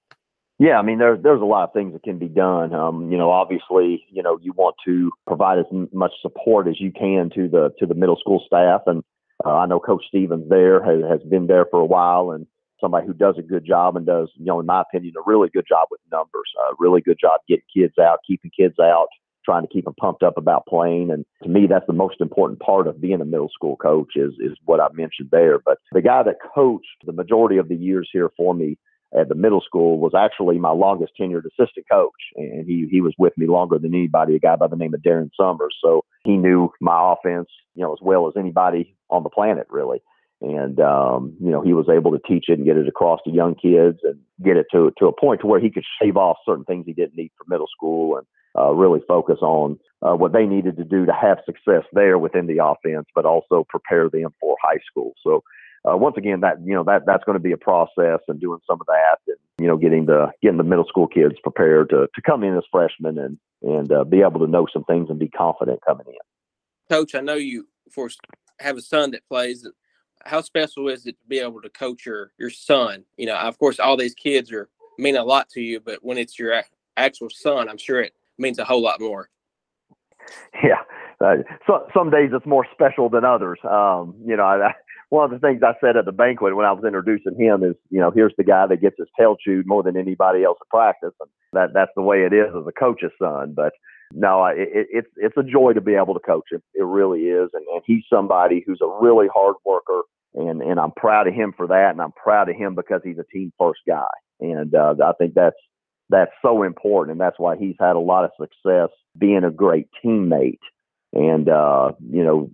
Yeah, 0.59 0.77
I 0.77 0.81
mean, 0.81 1.00
there's 1.00 1.24
there's 1.24 1.41
a 1.41 1.45
lot 1.45 1.63
of 1.63 1.74
things 1.74 1.93
that 1.93 2.03
can 2.03 2.19
be 2.19 2.27
done. 2.27 2.74
Um, 2.74 3.12
you 3.12 3.17
know, 3.17 3.31
obviously, 3.31 4.05
you 4.12 4.21
know, 4.21 4.38
you 4.41 4.51
want 4.53 4.75
to 4.86 5.12
provide 5.25 5.57
as 5.57 5.65
much 5.93 6.12
support 6.21 6.67
as 6.67 6.79
you 6.81 6.91
can 6.91 7.29
to 7.36 7.48
the 7.48 7.74
to 7.79 7.86
the 7.86 7.95
middle 7.95 8.17
school 8.17 8.43
staff, 8.45 8.81
and 8.86 9.03
uh, 9.45 9.55
I 9.55 9.65
know 9.67 9.79
Coach 9.79 10.03
Stevens 10.09 10.50
there 10.50 10.83
has, 10.83 11.01
has 11.09 11.21
been 11.29 11.48
there 11.48 11.65
for 11.71 11.79
a 11.79 11.86
while, 11.86 12.31
and 12.31 12.45
somebody 12.81 13.07
who 13.07 13.13
does 13.13 13.36
a 13.38 13.41
good 13.41 13.65
job 13.65 13.95
and 13.95 14.05
does, 14.05 14.29
you 14.36 14.45
know, 14.45 14.59
in 14.59 14.65
my 14.65 14.81
opinion, 14.81 15.13
a 15.17 15.21
really 15.25 15.50
good 15.50 15.65
job 15.67 15.88
with 15.91 16.01
numbers, 16.12 16.51
a 16.69 16.75
really 16.77 17.01
good 17.01 17.17
job 17.19 17.39
getting 17.48 17.63
kids 17.74 17.98
out, 17.98 18.19
keeping 18.27 18.51
kids 18.57 18.75
out, 18.79 19.07
trying 19.50 19.63
to 19.63 19.74
keep 19.74 19.86
them 19.86 19.96
pumped 20.00 20.22
up 20.22 20.38
about 20.38 20.68
playing. 20.68 21.10
And 21.10 21.25
to 21.41 21.50
me, 21.50 21.65
that's 21.68 21.88
the 21.88 21.94
most 21.94 22.22
important 22.22 22.60
part 22.60 22.88
of 22.88 23.01
being 23.01 23.20
a 23.20 23.25
middle 23.25 23.50
school 23.50 23.75
coach 23.77 24.13
is 24.15 24.34
is 24.39 24.56
what 24.65 24.79
I 24.79 24.88
mentioned 24.94 25.29
there. 25.32 25.58
But 25.60 25.79
the 25.91 26.03
guy 26.03 26.22
that 26.24 26.36
coached 26.53 27.03
the 27.03 27.13
majority 27.13 27.58
of 27.58 27.68
the 27.68 27.75
years 27.75 28.08
here 28.13 28.29
for 28.38 28.53
me 28.53 28.77
at 29.20 29.27
the 29.27 29.34
middle 29.34 29.62
school 29.62 29.98
was 29.98 30.12
actually 30.15 30.60
my 30.60 30.70
longest 30.70 31.13
tenured 31.20 31.46
assistant 31.46 31.88
coach, 31.91 32.22
and 32.36 32.68
he 32.68 32.88
he 32.91 33.01
was 33.01 33.15
with 33.18 33.36
me 33.38 33.48
longer 33.48 33.79
than 33.79 33.96
anybody. 33.96 34.36
A 34.36 34.39
guy 34.39 34.56
by 34.56 34.68
the 34.68 34.75
name 34.75 34.94
of 34.94 35.01
Darren 35.01 35.32
Summers, 35.36 35.75
so 35.84 36.06
he 36.25 36.38
knew 36.38 36.72
my 36.79 37.13
offense, 37.13 37.50
you 37.74 37.82
know, 37.82 37.91
as 37.91 38.00
well 38.03 38.27
as 38.27 38.34
anybody 38.38 38.96
on 39.10 39.24
the 39.24 39.29
planet, 39.29 39.65
really. 39.72 40.00
And 40.41 40.79
um, 40.79 41.36
you 41.41 41.50
know, 41.50 41.62
he 41.62 41.74
was 41.74 41.89
able 41.89 42.12
to 42.12 42.20
teach 42.27 42.46
it 42.50 42.60
and 42.60 42.65
get 42.65 42.77
it 42.77 42.88
across 42.88 43.20
to 43.25 43.32
young 43.32 43.56
kids 43.56 43.98
and 44.03 44.20
get 44.46 44.58
it 44.58 44.68
to 44.74 44.94
to 45.00 45.08
a 45.08 45.20
point 45.20 45.41
to 45.41 45.48
where 45.48 45.60
he 45.60 45.72
could 45.72 45.86
shave 46.00 46.18
off 46.18 46.38
certain 46.46 46.65
things 46.65 46.86
he 46.86 46.94
didn't 46.94 47.18
need 47.18 47.32
for 47.36 47.46
middle 47.50 47.68
school 47.75 48.15
and 48.18 48.27
uh, 48.59 48.71
really 48.71 49.01
focus 49.07 49.37
on 49.41 49.79
uh, 50.01 50.13
what 50.13 50.33
they 50.33 50.45
needed 50.45 50.77
to 50.77 50.83
do 50.83 51.05
to 51.05 51.13
have 51.13 51.39
success 51.45 51.83
there 51.93 52.17
within 52.17 52.47
the 52.47 52.63
offense, 52.63 53.05
but 53.15 53.25
also 53.25 53.65
prepare 53.69 54.09
them 54.09 54.33
for 54.39 54.55
high 54.61 54.79
school. 54.89 55.13
So 55.23 55.43
uh, 55.89 55.95
once 55.95 56.17
again, 56.17 56.41
that 56.41 56.57
you 56.63 56.73
know 56.73 56.83
that 56.83 57.05
that's 57.05 57.23
going 57.23 57.37
to 57.37 57.43
be 57.43 57.53
a 57.53 57.57
process 57.57 58.19
and 58.27 58.39
doing 58.39 58.59
some 58.67 58.79
of 58.81 58.87
that, 58.87 59.17
and 59.27 59.37
you 59.59 59.67
know 59.67 59.77
getting 59.77 60.05
the 60.05 60.31
getting 60.41 60.57
the 60.57 60.63
middle 60.63 60.85
school 60.85 61.07
kids 61.07 61.35
prepared 61.41 61.89
to 61.89 62.07
to 62.13 62.21
come 62.21 62.43
in 62.43 62.57
as 62.57 62.63
freshmen 62.71 63.17
and 63.17 63.37
and 63.61 63.91
uh, 63.91 64.03
be 64.03 64.21
able 64.21 64.39
to 64.39 64.47
know 64.47 64.67
some 64.71 64.83
things 64.85 65.09
and 65.09 65.19
be 65.19 65.29
confident 65.29 65.79
coming 65.85 66.07
in. 66.07 66.15
Coach, 66.89 67.15
I 67.15 67.22
know 67.22 67.35
you 67.35 67.67
for 67.91 68.09
have 68.59 68.77
a 68.77 68.81
son 68.81 69.11
that 69.11 69.27
plays. 69.27 69.67
How 70.25 70.41
special 70.41 70.89
is 70.89 71.05
it 71.05 71.17
to 71.22 71.27
be 71.29 71.39
able 71.39 71.61
to 71.61 71.69
coach 71.69 72.05
your 72.05 72.33
your 72.37 72.50
son? 72.50 73.05
You 73.15 73.27
know, 73.27 73.37
of 73.37 73.57
course, 73.57 73.79
all 73.79 73.95
these 73.95 74.15
kids 74.15 74.51
are 74.51 74.69
mean 74.98 75.15
a 75.15 75.24
lot 75.24 75.48
to 75.51 75.61
you, 75.61 75.79
but 75.79 76.03
when 76.03 76.17
it's 76.17 76.37
your 76.37 76.61
actual 76.98 77.29
son, 77.29 77.69
I'm 77.69 77.77
sure 77.77 78.01
it 78.01 78.13
means 78.39 78.59
a 78.59 78.65
whole 78.65 78.81
lot 78.81 78.99
more. 78.99 79.29
Yeah, 80.63 80.81
uh, 81.21 81.35
so, 81.67 81.85
some 81.93 82.09
days 82.09 82.31
it's 82.33 82.45
more 82.45 82.65
special 82.71 83.09
than 83.09 83.25
others. 83.25 83.59
Um, 83.63 84.15
you 84.25 84.37
know, 84.37 84.43
I, 84.43 84.73
one 85.09 85.25
of 85.25 85.31
the 85.31 85.45
things 85.45 85.61
I 85.63 85.73
said 85.81 85.97
at 85.97 86.05
the 86.05 86.11
banquet 86.11 86.55
when 86.55 86.65
I 86.65 86.71
was 86.71 86.83
introducing 86.85 87.35
him 87.37 87.63
is, 87.63 87.75
you 87.89 87.99
know, 87.99 88.11
here's 88.11 88.33
the 88.37 88.43
guy 88.43 88.67
that 88.67 88.81
gets 88.81 88.95
his 88.97 89.07
tail 89.19 89.35
chewed 89.35 89.67
more 89.67 89.83
than 89.83 89.97
anybody 89.97 90.43
else 90.43 90.57
at 90.61 90.69
practice, 90.69 91.13
and 91.19 91.29
that 91.53 91.69
that's 91.73 91.91
the 91.95 92.01
way 92.01 92.23
it 92.23 92.33
is 92.33 92.49
as 92.55 92.65
a 92.67 92.79
coach's 92.79 93.11
son. 93.21 93.53
But 93.55 93.73
no, 94.13 94.45
it, 94.45 94.69
it, 94.73 94.87
it's 94.91 95.09
it's 95.17 95.37
a 95.37 95.43
joy 95.43 95.73
to 95.73 95.81
be 95.81 95.95
able 95.95 96.13
to 96.13 96.19
coach 96.19 96.45
him. 96.51 96.61
It 96.73 96.83
really 96.83 97.23
is, 97.23 97.49
and, 97.53 97.65
and 97.73 97.81
he's 97.85 98.03
somebody 98.11 98.63
who's 98.65 98.81
a 98.81 99.03
really 99.03 99.27
hard 99.33 99.55
worker, 99.65 100.03
and 100.35 100.61
and 100.61 100.79
I'm 100.79 100.91
proud 100.91 101.27
of 101.27 101.33
him 101.33 101.53
for 101.55 101.67
that, 101.67 101.91
and 101.91 102.01
I'm 102.01 102.13
proud 102.13 102.49
of 102.49 102.55
him 102.55 102.75
because 102.75 103.01
he's 103.03 103.19
a 103.19 103.25
team 103.25 103.51
first 103.59 103.81
guy, 103.87 104.07
and 104.39 104.73
uh, 104.73 104.95
I 105.03 105.11
think 105.19 105.33
that's 105.33 105.57
that's 106.09 106.31
so 106.41 106.63
important, 106.63 107.13
and 107.13 107.22
that's 107.22 107.39
why 107.39 107.55
he's 107.55 107.75
had 107.79 107.95
a 107.95 108.00
lot 108.00 108.25
of 108.25 108.31
success 108.39 108.89
being 109.17 109.43
a 109.43 109.51
great 109.51 109.87
teammate 110.03 110.59
and 111.13 111.50
uh, 111.50 111.91
you 112.11 112.24
know 112.24 112.50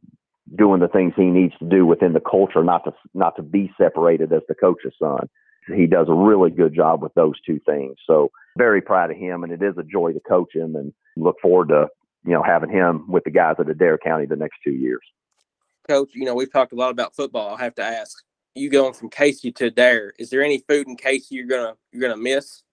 doing 0.55 0.79
the 0.79 0.87
things 0.87 1.13
he 1.15 1.25
needs 1.25 1.53
to 1.59 1.65
do 1.65 1.85
within 1.85 2.13
the 2.13 2.19
culture, 2.19 2.63
not 2.63 2.83
to 2.83 2.91
not 3.13 3.35
to 3.37 3.41
be 3.41 3.71
separated 3.77 4.31
as 4.31 4.41
the 4.47 4.55
coach's 4.55 4.93
son. 4.99 5.29
He 5.75 5.87
does 5.87 6.07
a 6.09 6.13
really 6.13 6.51
good 6.51 6.75
job 6.75 7.01
with 7.01 7.13
those 7.15 7.41
two 7.43 7.59
things. 7.65 7.95
So 8.05 8.29
very 8.57 8.81
proud 8.81 9.09
of 9.09 9.17
him, 9.17 9.43
and 9.43 9.51
it 9.51 9.63
is 9.63 9.75
a 9.77 9.83
joy 9.83 10.11
to 10.13 10.19
coach 10.19 10.53
him, 10.53 10.75
and 10.75 10.93
look 11.15 11.37
forward 11.41 11.69
to 11.69 11.87
you 12.25 12.33
know 12.33 12.43
having 12.43 12.69
him 12.69 13.09
with 13.09 13.23
the 13.23 13.31
guys 13.31 13.55
at 13.59 13.69
Adair 13.69 13.97
County 13.97 14.25
the 14.25 14.35
next 14.35 14.57
two 14.63 14.73
years. 14.73 15.01
Coach, 15.87 16.11
you 16.13 16.25
know 16.25 16.35
we've 16.35 16.51
talked 16.51 16.73
a 16.73 16.77
lot 16.77 16.91
about 16.91 17.15
football. 17.15 17.55
I 17.55 17.63
have 17.63 17.75
to 17.75 17.83
ask, 17.83 18.23
you 18.53 18.69
going 18.69 18.93
from 18.93 19.09
Casey 19.09 19.51
to 19.53 19.65
Adair, 19.65 20.13
is 20.19 20.29
there 20.29 20.43
any 20.43 20.59
food 20.67 20.87
in 20.87 20.95
Casey 20.95 21.35
you're 21.35 21.47
gonna 21.47 21.75
you're 21.91 22.01
gonna 22.01 22.21
miss? 22.21 22.63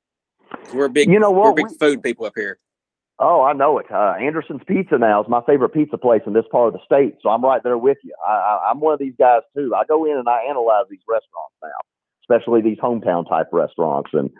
We're 0.75 0.88
big, 0.88 1.09
you 1.09 1.19
know 1.19 1.31
what? 1.31 1.57
We're 1.57 1.69
big 1.69 1.79
food 1.79 2.03
people 2.03 2.27
up 2.27 2.35
here. 2.37 2.59
Oh, 3.19 3.43
I 3.43 3.53
know 3.53 3.79
it. 3.79 3.87
Uh, 3.91 4.15
Anderson's 4.21 4.62
Pizza 4.67 4.99
now 4.99 5.23
is 5.23 5.29
my 5.29 5.43
favorite 5.47 5.69
pizza 5.69 5.97
place 5.97 6.23
in 6.27 6.33
this 6.33 6.47
part 6.51 6.69
of 6.69 6.73
the 6.73 6.81
state, 6.85 7.19
so 7.23 7.29
I'm 7.29 7.45
right 7.45 7.62
there 7.62 7.79
with 7.79 7.99
you. 8.03 8.12
I, 8.27 8.33
I, 8.33 8.71
I'm 8.71 8.81
one 8.81 8.95
of 8.95 8.99
these 8.99 9.15
guys 9.17 9.43
too. 9.55 9.73
I 9.77 9.85
go 9.85 10.05
in 10.05 10.17
and 10.17 10.29
I 10.29 10.41
analyze 10.49 10.87
these 10.91 11.05
restaurants 11.09 11.55
now, 11.62 11.69
especially 12.25 12.62
these 12.62 12.79
hometown 12.79 13.29
type 13.29 13.47
restaurants. 13.53 14.11
And 14.12 14.31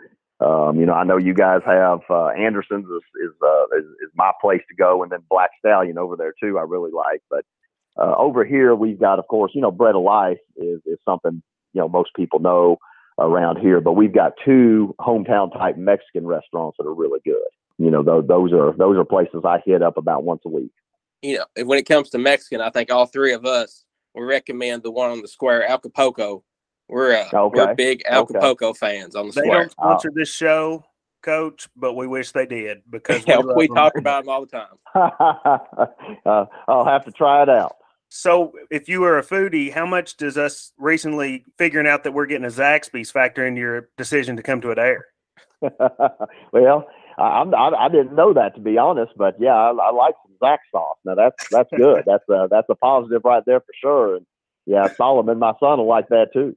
um, 0.41 0.79
you 0.79 0.85
know, 0.85 0.93
I 0.93 1.05
know 1.05 1.17
you 1.17 1.33
guys 1.33 1.61
have 1.65 1.99
uh, 2.09 2.29
Anderson's 2.29 2.85
is 2.85 3.03
is, 3.23 3.31
uh, 3.41 3.77
is 3.77 3.85
is 3.85 4.11
my 4.15 4.31
place 4.41 4.61
to 4.67 4.75
go, 4.75 5.01
and 5.01 5.11
then 5.11 5.19
Black 5.29 5.51
Stallion 5.59 5.97
over 5.97 6.17
there 6.17 6.33
too. 6.41 6.57
I 6.57 6.63
really 6.63 6.91
like, 6.91 7.21
but 7.29 7.45
uh, 7.97 8.15
over 8.17 8.43
here 8.43 8.75
we've 8.75 8.99
got, 8.99 9.19
of 9.19 9.27
course, 9.27 9.51
you 9.55 9.61
know, 9.61 9.71
Bread 9.71 9.95
of 9.95 10.03
Life 10.03 10.39
is 10.57 10.81
is 10.85 10.97
something 11.07 11.41
you 11.73 11.79
know 11.79 11.87
most 11.87 12.09
people 12.15 12.39
know 12.39 12.79
around 13.19 13.59
here, 13.59 13.79
but 13.81 13.93
we've 13.93 14.13
got 14.13 14.33
two 14.43 14.95
hometown 14.99 15.51
type 15.53 15.77
Mexican 15.77 16.25
restaurants 16.25 16.77
that 16.77 16.87
are 16.87 16.93
really 16.93 17.19
good. 17.25 17.37
You 17.77 17.91
know, 17.91 18.03
those, 18.03 18.27
those 18.27 18.53
are 18.53 18.73
those 18.77 18.97
are 18.97 19.05
places 19.05 19.41
I 19.45 19.61
hit 19.65 19.81
up 19.81 19.97
about 19.97 20.23
once 20.23 20.41
a 20.45 20.49
week. 20.49 20.71
You 21.21 21.39
know, 21.39 21.65
when 21.65 21.79
it 21.79 21.87
comes 21.87 22.09
to 22.11 22.17
Mexican, 22.17 22.61
I 22.61 22.69
think 22.69 22.91
all 22.91 23.05
three 23.05 23.33
of 23.33 23.45
us 23.45 23.85
we 24.13 24.23
recommend 24.23 24.83
the 24.83 24.91
one 24.91 25.11
on 25.11 25.21
the 25.21 25.27
square, 25.27 25.67
Acapulco. 25.67 26.43
We're 26.87 27.15
uh, 27.15 27.29
okay. 27.33 27.59
we're 27.59 27.75
big 27.75 28.03
Acapulco 28.05 28.69
okay. 28.69 28.77
fans 28.77 29.15
on 29.15 29.27
the 29.27 29.33
they 29.33 29.41
square. 29.41 29.57
They 29.57 29.61
don't 29.63 29.71
sponsor 29.71 30.11
this 30.13 30.31
show, 30.31 30.83
Coach, 31.21 31.67
but 31.75 31.93
we 31.93 32.07
wish 32.07 32.31
they 32.31 32.45
did 32.45 32.81
because 32.89 33.23
yeah, 33.27 33.39
we, 33.39 33.53
we 33.55 33.67
talk 33.67 33.97
about 33.97 34.23
them 34.23 34.29
all 34.29 34.45
the 34.45 34.51
time. 34.51 34.75
uh, 36.25 36.45
I'll 36.67 36.85
have 36.85 37.05
to 37.05 37.11
try 37.11 37.41
it 37.41 37.49
out. 37.49 37.77
So, 38.15 38.53
if 38.69 38.87
you 38.87 39.01
were 39.01 39.17
a 39.17 39.23
foodie, 39.23 39.73
how 39.73 39.87
much 39.87 40.17
does 40.17 40.37
us 40.37 40.71
recently 40.77 41.45
figuring 41.57 41.87
out 41.87 42.03
that 42.03 42.11
we're 42.11 42.27
getting 42.27 42.45
a 42.45 42.49
Zaxby's 42.49 43.09
factor 43.09 43.43
in 43.43 43.55
your 43.55 43.89
decision 43.97 44.35
to 44.35 44.43
come 44.43 44.61
to 44.61 44.69
Adair? 44.69 45.07
well, 46.51 46.87
I, 47.17 47.41
I, 47.41 47.85
I 47.85 47.89
didn't 47.89 48.13
know 48.13 48.31
that 48.31 48.53
to 48.53 48.61
be 48.61 48.77
honest, 48.77 49.13
but 49.17 49.33
yeah, 49.39 49.55
I, 49.55 49.71
I 49.71 49.91
like 49.91 50.13
some 50.27 50.37
Zax 50.39 50.59
sauce. 50.71 50.97
Now 51.03 51.15
that's 51.15 51.49
that's 51.49 51.69
good. 51.75 52.03
that's 52.05 52.23
a 52.29 52.47
that's 52.51 52.69
a 52.69 52.75
positive 52.75 53.23
right 53.25 53.41
there 53.47 53.61
for 53.61 53.73
sure. 53.81 54.17
And 54.17 54.27
yeah, 54.67 54.93
Solomon, 54.93 55.39
my 55.39 55.53
son, 55.59 55.79
will 55.79 55.87
like 55.87 56.09
that 56.09 56.27
too. 56.33 56.55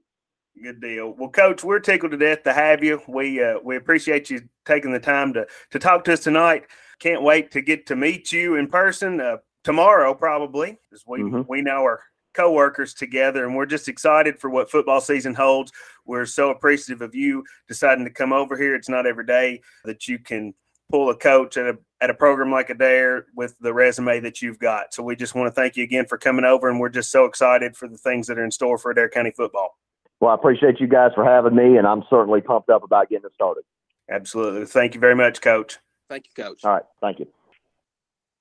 Good 0.63 0.83
deal. 0.83 1.15
Well, 1.17 1.31
Coach, 1.31 1.65
we're 1.65 1.81
tickled 1.81 2.13
to 2.13 2.19
death 2.19 2.43
to 2.43 2.53
have 2.53 2.85
you. 2.85 3.01
We 3.09 3.43
uh, 3.43 3.61
we 3.65 3.77
appreciate 3.77 4.29
you 4.29 4.43
taking 4.67 4.93
the 4.93 5.01
time 5.01 5.33
to 5.33 5.47
to 5.71 5.79
talk 5.79 6.05
to 6.05 6.13
us 6.13 6.21
tonight. 6.21 6.65
Can't 6.99 7.23
wait 7.23 7.51
to 7.53 7.63
get 7.63 7.87
to 7.87 7.97
meet 7.97 8.31
you 8.31 8.57
in 8.57 8.69
person. 8.69 9.23
Uh, 9.23 9.39
tomorrow, 9.67 10.15
probably, 10.15 10.79
as 10.95 11.03
we 11.07 11.21
mm-hmm. 11.21 11.43
we 11.49 11.61
know 11.61 11.83
our 11.83 12.01
co-workers 12.35 12.95
together, 12.95 13.45
and 13.45 13.57
we're 13.57 13.67
just 13.67 13.89
excited 13.89 14.39
for 14.39 14.49
what 14.49 14.71
football 14.71 15.01
season 15.01 15.35
holds. 15.35 15.73
We're 16.07 16.25
so 16.25 16.51
appreciative 16.51 17.03
of 17.03 17.17
you 17.17 17.45
deciding 17.67 18.05
to 18.05 18.11
come 18.11 18.33
over 18.33 18.57
here. 18.57 18.77
It's 18.77 18.89
not 18.89 19.07
every 19.07 19.27
day 19.27 19.61
that 19.85 20.07
you 20.07 20.21
can 20.21 20.55
pull 20.89 21.11
a 21.11 21.17
coach 21.17 21.57
at 21.57 21.67
a 21.67 21.79
at 22.01 22.11
a 22.11 22.15
program 22.15 22.53
like 22.53 22.71
Adair 22.71 23.27
with 23.35 23.59
the 23.59 23.75
resume 23.75 24.21
that 24.21 24.41
you've 24.41 24.61
got. 24.61 24.95
So 24.95 25.03
we 25.03 25.17
just 25.17 25.35
want 25.35 25.49
to 25.49 25.61
thank 25.61 25.77
you 25.77 25.83
again 25.83 26.07
for 26.07 26.17
coming 26.17 26.45
over, 26.45 26.71
and 26.71 26.79
we're 26.79 26.89
just 26.89 27.11
so 27.11 27.25
excited 27.25 27.77
for 27.77 27.89
the 27.89 27.99
things 27.99 28.29
that 28.29 28.39
are 28.39 28.45
in 28.45 28.53
store 28.53 28.79
for 28.79 28.93
Adair 28.93 29.09
County 29.09 29.33
football. 29.37 29.77
Well, 30.21 30.31
I 30.31 30.35
appreciate 30.35 30.79
you 30.79 30.87
guys 30.87 31.11
for 31.15 31.25
having 31.25 31.57
me, 31.57 31.77
and 31.77 31.89
I'm 31.89 32.05
certainly 32.09 32.41
pumped 32.41 32.71
up 32.71 32.85
about 32.85 33.09
getting 33.09 33.27
it 33.27 33.35
started. 33.35 33.65
Absolutely. 34.09 34.65
Thank 34.65 34.95
you 34.95 35.01
very 35.01 35.17
much, 35.17 35.41
Coach. 35.41 35.79
Thank 36.09 36.27
you, 36.27 36.45
Coach. 36.45 36.65
All 36.65 36.73
right, 36.73 36.85
thank 37.01 37.19
you. 37.19 37.27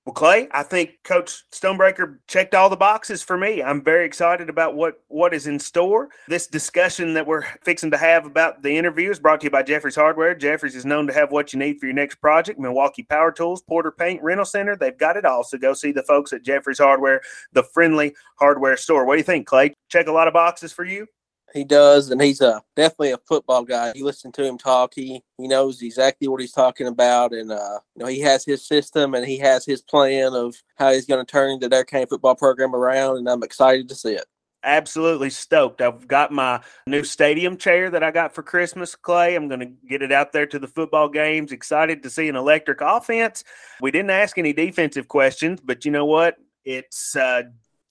Well, 0.06 0.14
Clay, 0.14 0.48
I 0.52 0.62
think 0.62 1.00
Coach 1.04 1.46
Stonebreaker 1.52 2.20
checked 2.28 2.54
all 2.54 2.70
the 2.70 2.76
boxes 2.76 3.24
for 3.24 3.38
me. 3.38 3.64
I'm 3.64 3.84
very 3.84 4.06
excited 4.06 4.50
about 4.50 4.76
what 4.76 5.02
what 5.08 5.34
is 5.34 5.48
in 5.48 5.58
store. 5.58 6.10
This 6.28 6.46
discussion 6.46 7.16
that 7.16 7.26
we're 7.26 7.42
fixing 7.64 7.90
to 7.90 7.98
have 7.98 8.28
about 8.28 8.62
the 8.62 8.78
interview 8.78 9.10
is 9.10 9.20
brought 9.20 9.42
to 9.42 9.46
you 9.46 9.50
by 9.50 9.64
Jeffries 9.64 9.96
Hardware. 9.96 10.36
Jeffries 10.36 10.76
is 10.76 10.86
known 10.86 11.08
to 11.08 11.14
have 11.14 11.32
what 11.32 11.54
you 11.54 11.58
need 11.58 11.80
for 11.80 11.88
your 11.88 11.96
next 11.96 12.22
project. 12.22 12.60
Milwaukee 12.60 13.02
Power 13.02 13.32
Tools, 13.32 13.64
Porter 13.64 13.92
Paint, 13.92 14.22
Rental 14.22 14.46
Center, 14.46 14.76
they've 14.76 14.96
got 14.96 15.18
it 15.18 15.26
all. 15.26 15.44
So 15.44 15.58
go 15.58 15.74
see 15.74 15.92
the 15.92 16.04
folks 16.04 16.34
at 16.34 16.44
Jeffries 16.44 16.78
Hardware, 16.78 17.22
the 17.54 17.64
friendly 17.64 18.14
hardware 18.38 18.78
store. 18.78 19.06
What 19.06 19.16
do 19.16 19.20
you 19.20 19.24
think, 19.24 19.48
Clay? 19.48 19.74
Check 19.90 20.06
a 20.06 20.12
lot 20.12 20.28
of 20.28 20.36
boxes 20.36 20.72
for 20.72 20.86
you? 20.86 21.08
He 21.56 21.64
does, 21.64 22.12
and 22.12 22.22
he's 22.22 22.42
a 22.42 22.62
definitely 22.76 23.12
a 23.12 23.18
football 23.18 23.64
guy. 23.64 23.94
You 23.96 24.04
listen 24.04 24.30
to 24.34 24.44
him 24.44 24.58
talk; 24.58 24.94
he 24.94 25.24
he 25.38 25.48
knows 25.48 25.82
exactly 25.82 26.28
what 26.28 26.42
he's 26.42 26.52
talking 26.52 26.86
about, 26.88 27.32
and 27.32 27.50
uh, 27.50 27.80
you 27.96 28.04
know 28.04 28.08
he 28.08 28.20
has 28.20 28.44
his 28.44 28.68
system 28.68 29.16
and 29.16 29.26
he 29.26 29.38
has 29.38 29.66
his 29.66 29.82
plan 29.82 30.34
of 30.34 30.54
how 30.76 30.92
he's 30.92 31.06
going 31.06 31.26
to 31.26 31.32
turn 31.32 31.60
the 31.60 31.68
Adair 31.68 31.86
County 31.86 32.08
football 32.08 32.36
program 32.36 32.76
around, 32.76 33.18
and 33.18 33.30
I'm 33.30 33.42
excited 33.42 33.88
to 33.88 33.96
see 33.96 34.16
it. 34.16 34.26
Absolutely 34.66 35.30
stoked. 35.30 35.80
I've 35.80 36.08
got 36.10 36.34
my 36.34 36.60
new 36.88 37.06
stadium 37.06 37.56
chair 37.56 37.90
that 37.90 38.04
I 38.04 38.12
got 38.12 38.36
for 38.36 38.44
Christmas, 38.44 38.94
Clay. 38.96 39.36
I'm 39.36 39.48
going 39.48 39.60
to 39.62 39.72
get 39.88 40.02
it 40.02 40.12
out 40.12 40.34
there 40.34 40.48
to 40.48 40.60
the 40.60 40.68
football 40.68 41.08
games. 41.08 41.54
Excited 41.54 42.04
to 42.04 42.10
see 42.10 42.28
an 42.28 42.36
electric 42.36 42.82
offense. 42.82 43.46
We 43.80 43.92
didn't 43.92 44.10
ask 44.10 44.38
any 44.38 44.52
defensive 44.54 45.08
questions, 45.08 45.62
but 45.64 45.86
you 45.86 45.92
know 45.92 46.06
what? 46.06 46.36
It's 46.66 47.16
uh, 47.16 47.44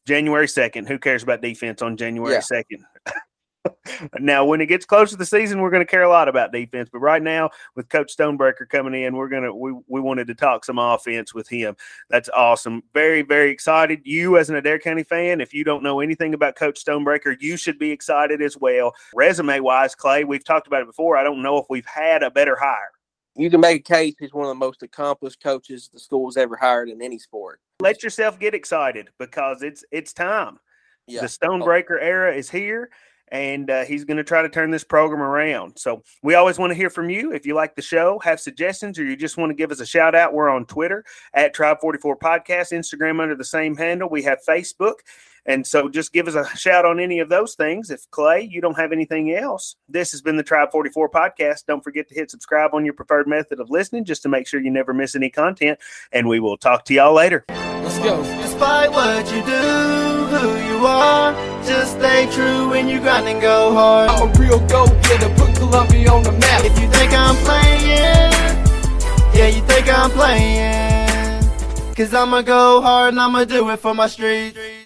January 0.06 0.48
2nd. 0.48 0.88
Who 0.88 0.98
cares 0.98 1.22
about 1.22 1.40
defense 1.40 1.80
on 1.80 1.96
January 1.96 2.34
Yeah. 2.34 2.40
2nd? 2.40 2.82
Now, 4.20 4.44
when 4.44 4.60
it 4.60 4.66
gets 4.66 4.84
close 4.84 5.10
to 5.10 5.16
the 5.16 5.26
season, 5.26 5.60
we're 5.60 5.70
going 5.70 5.84
to 5.84 5.90
care 5.90 6.02
a 6.02 6.08
lot 6.08 6.28
about 6.28 6.52
defense. 6.52 6.88
But 6.92 7.00
right 7.00 7.22
now, 7.22 7.50
with 7.74 7.88
Coach 7.88 8.16
Stonebreaker 8.16 8.68
coming 8.68 9.02
in, 9.02 9.16
we're 9.16 9.28
gonna 9.28 9.54
we 9.54 9.74
we 9.88 10.00
wanted 10.00 10.26
to 10.28 10.34
talk 10.34 10.64
some 10.64 10.78
offense 10.78 11.34
with 11.34 11.48
him. 11.48 11.76
That's 12.10 12.28
awesome. 12.30 12.82
Very 12.92 13.22
very 13.22 13.50
excited. 13.50 14.00
You 14.04 14.38
as 14.38 14.50
an 14.50 14.56
Adair 14.56 14.78
County 14.78 15.02
fan, 15.02 15.40
if 15.40 15.54
you 15.54 15.64
don't 15.64 15.82
know 15.82 16.00
anything 16.00 16.34
about 16.34 16.56
Coach 16.56 16.84
Stonebreaker, 16.84 17.36
you 17.40 17.56
should 17.56 17.78
be 17.78 17.90
excited 17.90 18.42
as 18.42 18.56
well. 18.56 18.94
Resume 19.14 19.60
wise, 19.60 19.94
Clay, 19.94 20.24
we've 20.24 20.44
talked 20.44 20.66
about 20.66 20.82
it 20.82 20.86
before. 20.86 21.16
I 21.16 21.24
don't 21.24 21.42
know 21.42 21.58
if 21.58 21.66
we've 21.68 21.86
had 21.86 22.22
a 22.22 22.30
better 22.30 22.56
hire. 22.56 22.92
You 23.36 23.50
can 23.50 23.60
make 23.60 23.80
a 23.80 23.94
case 23.94 24.14
he's 24.18 24.32
one 24.32 24.44
of 24.44 24.50
the 24.50 24.54
most 24.54 24.82
accomplished 24.82 25.42
coaches 25.42 25.90
the 25.92 25.98
school's 25.98 26.36
ever 26.36 26.56
hired 26.56 26.88
in 26.88 27.02
any 27.02 27.18
sport. 27.18 27.60
Let 27.80 28.02
yourself 28.02 28.38
get 28.38 28.54
excited 28.54 29.10
because 29.18 29.62
it's 29.62 29.84
it's 29.90 30.12
time. 30.12 30.58
Yeah, 31.06 31.22
The 31.22 31.26
Stonebreaker 31.26 32.00
era 32.00 32.34
is 32.34 32.48
here, 32.48 32.90
and 33.28 33.70
uh, 33.70 33.84
he's 33.84 34.04
going 34.04 34.16
to 34.16 34.24
try 34.24 34.42
to 34.42 34.48
turn 34.48 34.70
this 34.70 34.84
program 34.84 35.22
around. 35.22 35.78
So 35.78 36.02
we 36.22 36.34
always 36.34 36.58
want 36.58 36.70
to 36.70 36.74
hear 36.74 36.90
from 36.90 37.10
you. 37.10 37.32
If 37.32 37.46
you 37.46 37.54
like 37.54 37.74
the 37.74 37.82
show, 37.82 38.18
have 38.20 38.40
suggestions, 38.40 38.98
or 38.98 39.04
you 39.04 39.16
just 39.16 39.36
want 39.36 39.50
to 39.50 39.54
give 39.54 39.70
us 39.70 39.80
a 39.80 39.86
shout 39.86 40.14
out, 40.14 40.32
we're 40.32 40.48
on 40.48 40.66
Twitter 40.66 41.04
at 41.32 41.54
Tribe44 41.54 42.18
Podcast, 42.18 42.72
Instagram 42.72 43.20
under 43.20 43.34
the 43.34 43.44
same 43.44 43.76
handle. 43.76 44.08
We 44.08 44.22
have 44.22 44.38
Facebook. 44.46 45.00
And 45.46 45.66
so 45.66 45.88
just 45.88 46.12
give 46.12 46.26
us 46.26 46.34
a 46.34 46.56
shout 46.56 46.86
on 46.86 46.98
any 46.98 47.18
of 47.18 47.28
those 47.28 47.54
things. 47.54 47.90
If 47.90 48.10
Clay, 48.10 48.48
you 48.50 48.60
don't 48.60 48.78
have 48.78 48.92
anything 48.92 49.32
else, 49.32 49.76
this 49.88 50.10
has 50.12 50.22
been 50.22 50.36
the 50.36 50.42
Tribe 50.42 50.70
44 50.72 51.10
podcast. 51.10 51.66
Don't 51.66 51.84
forget 51.84 52.08
to 52.08 52.14
hit 52.14 52.30
subscribe 52.30 52.70
on 52.72 52.84
your 52.84 52.94
preferred 52.94 53.28
method 53.28 53.60
of 53.60 53.68
listening 53.70 54.04
just 54.04 54.22
to 54.22 54.28
make 54.28 54.46
sure 54.46 54.60
you 54.60 54.70
never 54.70 54.94
miss 54.94 55.14
any 55.14 55.30
content. 55.30 55.78
And 56.12 56.28
we 56.28 56.40
will 56.40 56.56
talk 56.56 56.84
to 56.86 56.94
y'all 56.94 57.12
later. 57.12 57.44
Let's 57.48 57.98
go. 57.98 58.22
Despite 58.40 58.90
what 58.92 59.26
you 59.26 59.42
do, 59.44 60.36
who 60.38 60.56
you 60.66 60.86
are, 60.86 61.53
just 61.66 61.98
stay 61.98 62.28
true 62.30 62.68
when 62.70 62.88
you 62.88 63.00
grind 63.00 63.28
and 63.28 63.40
go 63.40 63.72
hard. 63.72 64.10
I'm 64.10 64.28
a 64.28 64.38
real 64.38 64.60
go-getter, 64.66 65.28
put 65.34 65.54
Columbia 65.56 66.10
on 66.10 66.22
the 66.22 66.32
map. 66.32 66.64
If 66.64 66.78
you 66.78 66.88
think 66.88 67.12
I'm 67.12 67.36
playing, 67.44 68.32
yeah, 69.34 69.48
you 69.48 69.62
think 69.62 69.88
I'm 69.88 70.10
playing. 70.10 71.04
Cause 71.94 72.12
I'ma 72.12 72.42
go 72.42 72.80
hard 72.80 73.14
and 73.14 73.20
I'ma 73.20 73.44
do 73.44 73.70
it 73.70 73.78
for 73.78 73.94
my 73.94 74.08
street. 74.08 74.83